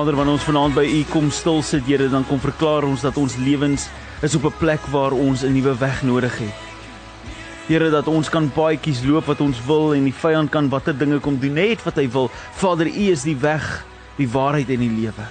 Vader, 0.06 0.20
wanneer 0.22 0.36
ons 0.38 0.46
vanaand 0.46 0.74
by 0.76 0.84
U 0.86 0.98
kom 1.10 1.30
stil 1.34 1.56
sit, 1.66 1.82
Here, 1.82 2.04
dan 2.06 2.22
kom 2.28 2.38
verklaar 2.38 2.84
ons 2.86 3.02
dat 3.02 3.16
ons 3.18 3.34
lewens 3.42 3.88
is 4.22 4.36
op 4.38 4.44
'n 4.46 4.54
plek 4.60 4.84
waar 4.94 5.10
ons 5.10 5.42
'n 5.42 5.50
nuwe 5.50 5.74
weg 5.74 6.02
nodig 6.02 6.38
het. 6.38 6.54
Here, 7.66 7.90
dat 7.90 8.06
ons 8.06 8.28
kan 8.30 8.48
paadjies 8.48 9.02
loop 9.02 9.26
wat 9.26 9.40
ons 9.40 9.58
wil 9.66 9.94
en 9.94 10.04
die 10.04 10.14
vyand 10.14 10.50
kan 10.50 10.68
watter 10.68 10.94
dinge 10.98 11.18
kom 11.18 11.40
doen 11.40 11.54
net 11.54 11.82
wat 11.82 11.96
hy 11.96 12.08
wil. 12.08 12.30
Vader, 12.52 12.86
U 12.86 13.10
is 13.10 13.22
die 13.22 13.36
weg, 13.36 13.84
die 14.16 14.28
waarheid 14.28 14.70
en 14.70 14.78
die 14.78 14.94
lewe. 14.94 15.26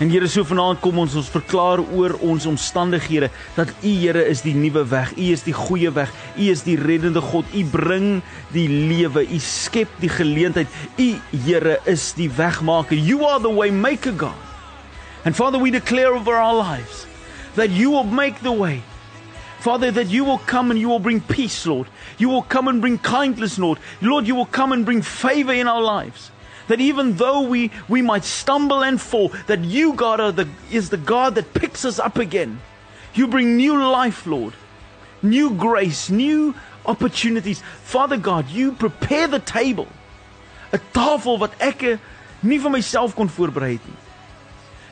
En 0.00 0.10
Here, 0.10 0.26
so 0.26 0.42
vanaand 0.44 0.80
kom 0.80 0.98
ons 1.02 1.14
ons 1.18 1.28
verklaar 1.30 1.82
oor 1.92 2.14
ons 2.24 2.46
omstandighede 2.48 3.28
dat 3.56 3.70
U 3.82 3.90
Here 3.92 4.24
is 4.26 4.40
die 4.42 4.54
nuwe 4.56 4.84
weg. 4.88 5.12
U 5.16 5.26
is 5.34 5.44
die 5.44 5.54
goeie 5.54 5.92
weg. 5.92 6.10
U 6.36 6.48
is 6.50 6.64
die 6.66 6.78
reddende 6.80 7.20
God. 7.20 7.46
U 7.54 7.64
bring 7.70 8.22
die 8.54 8.68
lewe. 8.68 9.26
U 9.28 9.38
skep 9.38 9.92
die 10.00 10.10
geleentheid. 10.10 10.72
U 10.96 11.08
Here 11.44 11.78
is 11.86 12.08
die 12.16 12.30
wegmaker. 12.32 12.96
You 12.96 13.26
are 13.28 13.40
the 13.42 13.52
way 13.52 13.70
maker 13.70 14.12
God. 14.12 14.38
And 15.24 15.36
Father, 15.36 15.58
we 15.58 15.70
declare 15.70 16.14
over 16.14 16.34
our 16.34 16.54
lives 16.54 17.06
that 17.54 17.70
you 17.70 17.90
will 17.90 18.04
make 18.04 18.40
the 18.42 18.52
way. 18.52 18.82
Father, 19.60 19.92
that 19.92 20.08
you 20.08 20.24
will 20.24 20.38
come 20.38 20.72
and 20.72 20.80
you 20.80 20.88
will 20.88 20.98
bring 20.98 21.20
peace, 21.20 21.64
Lord. 21.64 21.86
You 22.18 22.28
will 22.28 22.42
come 22.42 22.66
and 22.66 22.80
bring 22.80 22.98
kindness, 22.98 23.56
Lord. 23.56 23.78
Lord, 24.00 24.26
you 24.26 24.34
will 24.34 24.46
come 24.46 24.72
and 24.72 24.84
bring 24.84 25.02
favor 25.02 25.52
in 25.52 25.68
our 25.68 25.80
lives. 25.80 26.31
That 26.68 26.80
even 26.80 27.16
though 27.16 27.42
we, 27.42 27.70
we 27.88 28.02
might 28.02 28.24
stumble 28.24 28.82
and 28.84 29.00
fall, 29.00 29.32
that 29.46 29.64
you, 29.64 29.94
God, 29.94 30.20
are 30.20 30.32
the, 30.32 30.48
is 30.70 30.90
the 30.90 30.96
God 30.96 31.34
that 31.34 31.54
picks 31.54 31.84
us 31.84 31.98
up 31.98 32.18
again. 32.18 32.60
You 33.14 33.26
bring 33.26 33.56
new 33.56 33.76
life, 33.76 34.26
Lord. 34.26 34.54
New 35.22 35.54
grace, 35.54 36.10
new 36.10 36.54
opportunities. 36.86 37.62
Father 37.82 38.16
God, 38.16 38.48
you 38.48 38.72
prepare 38.72 39.28
the 39.28 39.38
table. 39.38 39.88
'n 40.72 40.80
Tafel 40.92 41.38
wat 41.38 41.52
ek 41.60 41.98
nie 42.40 42.58
vir 42.58 42.72
myself 42.72 43.14
kon 43.14 43.28
voorberei 43.28 43.74
het 43.76 43.84
nie. 43.86 44.00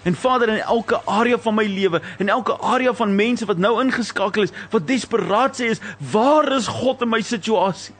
En 0.05 0.15
Vader 0.17 0.49
in 0.49 0.61
elke 0.61 1.01
area 1.05 1.39
van 1.39 1.55
my 1.55 1.65
lewe, 1.65 2.01
in 2.19 2.29
elke 2.29 2.57
area 2.61 2.93
van 2.97 3.15
mense 3.15 3.45
wat 3.45 3.59
nou 3.61 3.81
ingeskakel 3.83 4.47
is, 4.47 4.55
wat 4.73 4.87
desperaat 4.89 5.61
sê 5.61 5.73
is, 5.75 5.83
waar 6.13 6.49
is 6.57 6.69
God 6.69 7.03
in 7.05 7.11
my 7.13 7.21
situasie? 7.21 7.95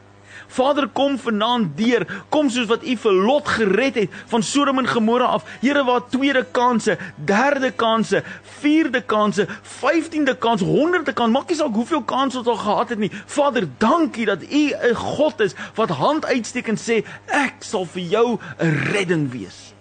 Vader 0.51 0.87
kom 0.91 1.15
vanaand 1.19 1.77
deur, 1.77 2.03
kom 2.29 2.49
soos 2.51 2.67
wat 2.67 2.83
U 2.83 2.95
vir 3.03 3.19
Lot 3.23 3.47
gered 3.47 3.95
het 3.95 4.15
van 4.31 4.43
Sodom 4.43 4.81
en 4.81 4.89
Gomorra 4.89 5.29
af. 5.37 5.45
Here 5.61 5.83
waar 5.87 6.03
tweede 6.11 6.43
kanse, 6.51 6.97
derde 7.15 7.71
kanse, 7.71 8.23
vierde 8.59 9.01
kanse, 9.01 9.47
15de 9.47 10.35
kans, 10.39 10.61
100de 10.61 11.13
kans, 11.15 11.31
maak 11.31 11.49
nie 11.49 11.57
saak 11.59 11.75
hoeveel 11.75 12.03
kansse 12.03 12.41
ons 12.41 12.51
al 12.51 12.59
gehad 12.59 12.91
het 12.95 12.99
nie. 12.99 13.11
Vader, 13.31 13.67
dankie 13.79 14.27
dat 14.27 14.43
U 14.43 14.63
'n 14.91 14.95
God 14.95 15.39
is 15.39 15.55
wat 15.75 15.89
hand 15.89 16.25
uitsteek 16.25 16.67
en 16.67 16.77
sê 16.77 17.03
ek 17.27 17.63
sal 17.63 17.85
vir 17.85 18.03
jou 18.03 18.39
'n 18.59 18.91
redding 18.91 19.31
wees. 19.31 19.73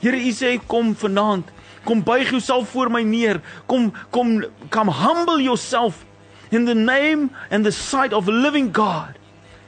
Here 0.00 0.16
U 0.16 0.30
sê 0.30 0.60
kom 0.66 0.94
vanaand. 0.94 1.50
Kom 1.84 2.02
buig 2.02 2.30
jouself 2.30 2.68
voor 2.68 2.90
my 2.90 3.02
neer. 3.02 3.40
Kom 3.66 3.92
kom 4.10 4.44
come 4.68 4.92
humble 4.92 5.42
yourself 5.42 6.04
in 6.50 6.64
the 6.64 6.74
name 6.74 7.30
and 7.50 7.64
the 7.64 7.72
sight 7.72 8.12
of 8.12 8.28
a 8.28 8.32
living 8.32 8.72
God. 8.72 9.17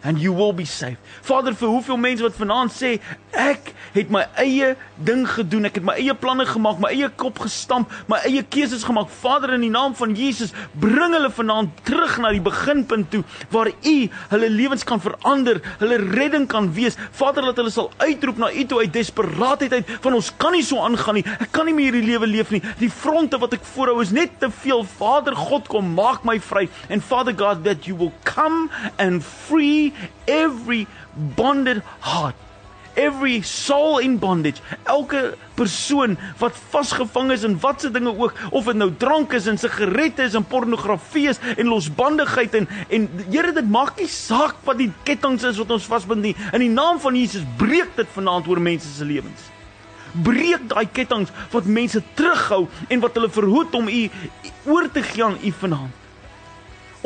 And 0.02 0.18
you 0.18 0.32
will 0.32 0.52
be 0.52 0.64
saved. 0.64 0.98
Vader, 1.22 1.54
vir 1.54 1.68
hoeveel 1.68 1.98
mense 2.00 2.24
wat 2.24 2.36
vanaand 2.38 2.72
sê 2.74 2.96
ek 3.36 3.72
het 3.94 4.10
my 4.12 4.22
eie 4.40 4.74
ding 5.06 5.24
gedoen, 5.28 5.66
ek 5.68 5.80
het 5.80 5.86
my 5.86 5.96
eie 6.00 6.14
planne 6.18 6.46
gemaak, 6.48 6.80
my 6.82 6.90
eie 6.94 7.08
kop 7.20 7.40
gestamp, 7.44 7.90
my 8.10 8.20
eie 8.26 8.42
keuses 8.42 8.84
gemaak. 8.86 9.10
Vader, 9.20 9.54
in 9.56 9.64
die 9.66 9.72
naam 9.72 9.94
van 9.98 10.14
Jesus, 10.18 10.54
bring 10.80 11.14
hulle 11.16 11.30
vanaand 11.34 11.82
terug 11.88 12.16
na 12.22 12.32
die 12.34 12.42
beginpunt 12.44 13.10
toe 13.12 13.22
waar 13.52 13.70
U 13.70 13.96
hulle 14.32 14.50
lewens 14.52 14.84
kan 14.86 15.02
verander, 15.02 15.60
hulle 15.80 16.00
redding 16.14 16.46
kan 16.50 16.70
wees. 16.74 16.98
Vader, 17.16 17.50
dat 17.50 17.60
hulle 17.60 17.72
sal 17.74 17.90
uitroep 18.02 18.40
na 18.40 18.50
U 18.52 18.66
toe 18.70 18.82
uit 18.84 18.94
desperaatheid 18.94 19.78
uit 19.78 19.94
van 20.06 20.18
ons 20.18 20.32
kan 20.40 20.54
nie 20.54 20.64
so 20.66 20.82
aangaan 20.84 21.20
nie. 21.20 21.26
Ek 21.40 21.52
kan 21.54 21.68
nie 21.68 21.76
meer 21.76 21.90
hierdie 21.90 22.12
lewe 22.12 22.28
leef 22.30 22.54
nie. 22.54 22.62
Die 22.80 22.90
fronte 22.92 23.40
wat 23.42 23.54
ek 23.58 23.66
voorhou 23.74 24.00
is 24.04 24.14
net 24.14 24.38
te 24.42 24.50
veel. 24.62 24.84
Vader 24.98 25.36
God, 25.38 25.68
kom 25.70 25.94
maak 25.96 26.24
my 26.28 26.38
vry. 26.42 26.66
And 26.88 27.04
Father 27.04 27.34
God 27.36 27.64
that 27.66 27.86
you 27.88 27.96
will 27.98 28.12
come 28.24 28.70
and 28.98 29.24
free 29.24 29.89
every 30.26 30.86
bonded 31.36 31.82
heart. 32.00 32.34
Every 32.94 33.40
soul 33.42 33.98
in 34.02 34.18
bondage. 34.18 34.60
Elke 34.82 35.36
persoon 35.54 36.18
wat 36.40 36.58
vasgevang 36.72 37.30
is 37.30 37.44
in 37.46 37.54
watse 37.60 37.90
dinge 37.90 38.10
ook 38.18 38.34
of 38.50 38.64
dit 38.64 38.76
nou 38.76 38.90
drank 38.98 39.32
is 39.32 39.46
en 39.46 39.58
sigarette 39.58 40.26
is 40.26 40.34
en 40.34 40.44
pornografie 40.44 41.28
is 41.30 41.38
en 41.56 41.70
losbandigheid 41.70 42.54
en 42.54 42.68
en 42.88 43.06
Here 43.30 43.52
dit 43.54 43.70
maak 43.70 43.94
nie 44.00 44.08
saak 44.10 44.58
wat 44.66 44.82
die 44.82 44.90
kettinge 45.06 45.46
is 45.48 45.62
wat 45.62 45.70
ons 45.70 45.86
vasbind 45.86 46.26
nie. 46.26 46.34
In 46.50 46.66
die 46.66 46.72
naam 46.72 46.98
van 47.00 47.16
Jesus 47.16 47.46
breek 47.56 47.94
dit 47.96 48.12
vanaand 48.18 48.50
oor 48.50 48.60
mense 48.60 48.90
se 48.90 49.06
lewens 49.06 49.48
breek 50.12 50.66
daai 50.70 50.86
kettinge 50.92 51.30
wat 51.52 51.68
mense 51.70 52.02
terughou 52.18 52.66
en 52.88 53.02
wat 53.02 53.16
hulle 53.18 53.30
verhoed 53.30 53.74
om 53.78 53.88
u 53.88 54.02
oor 54.66 54.88
te 54.90 55.02
gee 55.06 55.24
aan 55.24 55.38
u 55.42 55.52
vanaand. 55.62 55.96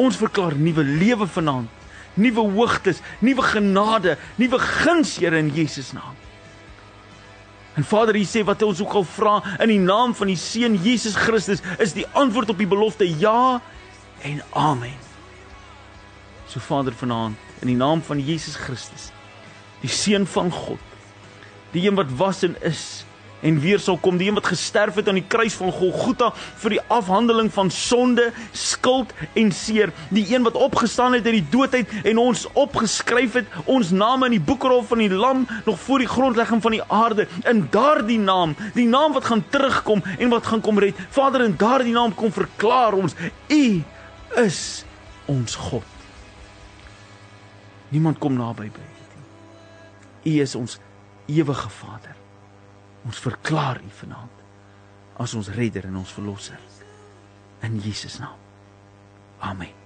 Ons 0.01 0.19
verklaar 0.19 0.57
nuwe 0.59 0.83
lewe 0.83 1.27
vanaand, 1.31 1.69
nuwe 2.15 2.45
hoogtes, 2.57 3.01
nuwe 3.19 3.43
genade, 3.43 4.19
nuwe 4.37 4.59
guns 4.59 5.17
Here 5.19 5.39
in 5.39 5.51
Jesus 5.55 5.93
naam. 5.93 6.15
En 7.75 7.85
Vader, 7.85 8.15
U 8.15 8.23
sê 8.23 8.45
wat 8.47 8.63
ons 8.63 8.81
ook 8.85 8.93
al 9.01 9.07
vra 9.07 9.39
in 9.59 9.73
die 9.73 9.83
naam 9.83 10.15
van 10.15 10.31
die 10.31 10.39
Seun 10.39 10.77
Jesus 10.83 11.17
Christus 11.19 11.63
is 11.83 11.95
die 11.97 12.07
antwoord 12.15 12.53
op 12.55 12.61
die 12.63 12.71
belofte 12.71 13.09
ja 13.19 13.59
en 14.23 14.43
amen. 14.55 14.95
So 16.47 16.63
Vader 16.63 16.95
vanaand 16.95 17.41
in 17.65 17.73
die 17.73 17.79
naam 17.79 18.03
van 18.07 18.21
Jesus 18.23 18.55
Christus, 18.61 19.09
die 19.83 19.91
Seun 19.91 20.27
van 20.31 20.53
God, 20.55 20.79
die 21.75 21.83
een 21.89 21.99
wat 21.99 22.13
was 22.15 22.45
en 22.47 22.55
is 22.63 23.03
en 23.45 23.61
weer 23.61 23.81
sal 23.83 23.99
kom, 24.01 24.17
die 24.19 24.29
een 24.29 24.39
wat 24.39 24.49
gesterf 24.49 24.97
het 24.99 25.09
aan 25.09 25.19
die 25.21 25.27
kruis 25.29 25.55
van 25.59 25.73
Golgotha 25.73 26.31
vir 26.63 26.77
die 26.77 26.81
afhandeling 26.93 27.51
van 27.53 27.71
sonde, 27.71 28.31
skuld 28.57 29.13
en 29.37 29.53
seer, 29.53 29.93
die 30.15 30.25
een 30.33 30.47
wat 30.47 30.57
opgestaan 30.57 31.17
het 31.17 31.27
uit 31.29 31.39
die 31.39 31.51
doodheid 31.53 31.93
en 32.05 32.21
ons 32.23 32.47
opgeskryf 32.53 33.37
het, 33.41 33.59
ons 33.71 33.93
name 33.93 34.31
in 34.31 34.39
die 34.39 34.47
boekrol 34.49 34.83
van 34.89 35.05
die 35.05 35.11
Lam 35.13 35.45
nog 35.67 35.81
voor 35.85 36.03
die 36.03 36.11
grondlegging 36.11 36.63
van 36.65 36.77
die 36.77 36.83
aarde. 36.89 37.29
In 37.51 37.67
daardie 37.71 38.19
naam, 38.19 38.57
die 38.75 38.89
naam 38.89 39.13
wat 39.13 39.29
gaan 39.29 39.45
terugkom 39.51 40.03
en 40.19 40.33
wat 40.33 40.47
gaan 40.47 40.65
kom 40.65 40.81
red. 40.81 40.99
Vader, 41.15 41.45
in 41.45 41.59
daardie 41.61 41.93
naam 41.93 42.15
kom 42.15 42.33
verklaar 42.33 42.97
ons, 42.97 43.15
U 43.49 43.83
is 44.41 44.85
ons 45.31 45.55
God. 45.69 45.85
Niemand 47.95 48.19
kom 48.19 48.35
naby 48.35 48.71
by 48.73 48.89
dit 48.89 49.15
nie. 49.15 50.33
U 50.33 50.43
is 50.43 50.55
ons 50.59 50.81
ewige 51.31 51.71
Vader. 51.71 52.14
Ons 53.05 53.21
verklaar 53.21 53.81
U 53.85 53.91
vanaand 54.01 54.43
as 55.23 55.35
ons 55.39 55.49
redder 55.55 55.87
en 55.87 56.01
ons 56.01 56.13
verlosser 56.17 56.59
in 57.63 57.81
Jesus 57.81 58.19
naam. 58.19 58.39
Amen. 59.41 59.83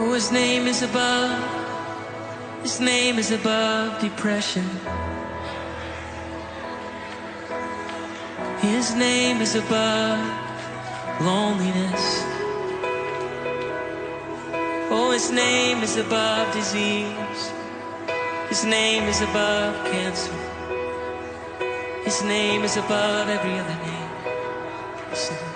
Oh, 0.00 0.12
his 0.14 0.30
name 0.30 0.66
is 0.66 0.82
above. 0.82 1.58
His 2.62 2.80
name 2.80 3.18
is 3.18 3.30
above 3.30 4.00
depression. 4.00 4.64
His 8.68 8.94
name 8.94 9.40
is 9.40 9.54
above 9.54 10.20
loneliness. 11.22 12.04
Oh, 14.90 15.10
his 15.10 15.30
name 15.30 15.82
is 15.82 15.96
above 15.96 16.52
disease. 16.52 17.42
His 18.50 18.64
name 18.64 19.04
is 19.04 19.22
above 19.22 19.74
cancer. 19.90 20.38
His 22.04 22.22
name 22.24 22.62
is 22.62 22.76
above 22.76 23.28
every 23.28 23.58
other 23.58 23.78
name. 23.88 25.47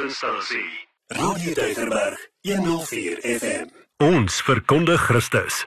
1 0.00 0.06
Christenstasie. 0.06 0.88
Radio 1.08 1.54
Deugerberg 1.54 2.18
104 2.40 3.20
FM. 3.20 3.66
Ons 3.98 4.40
verkondig 4.42 4.96
Christus. 4.96 5.66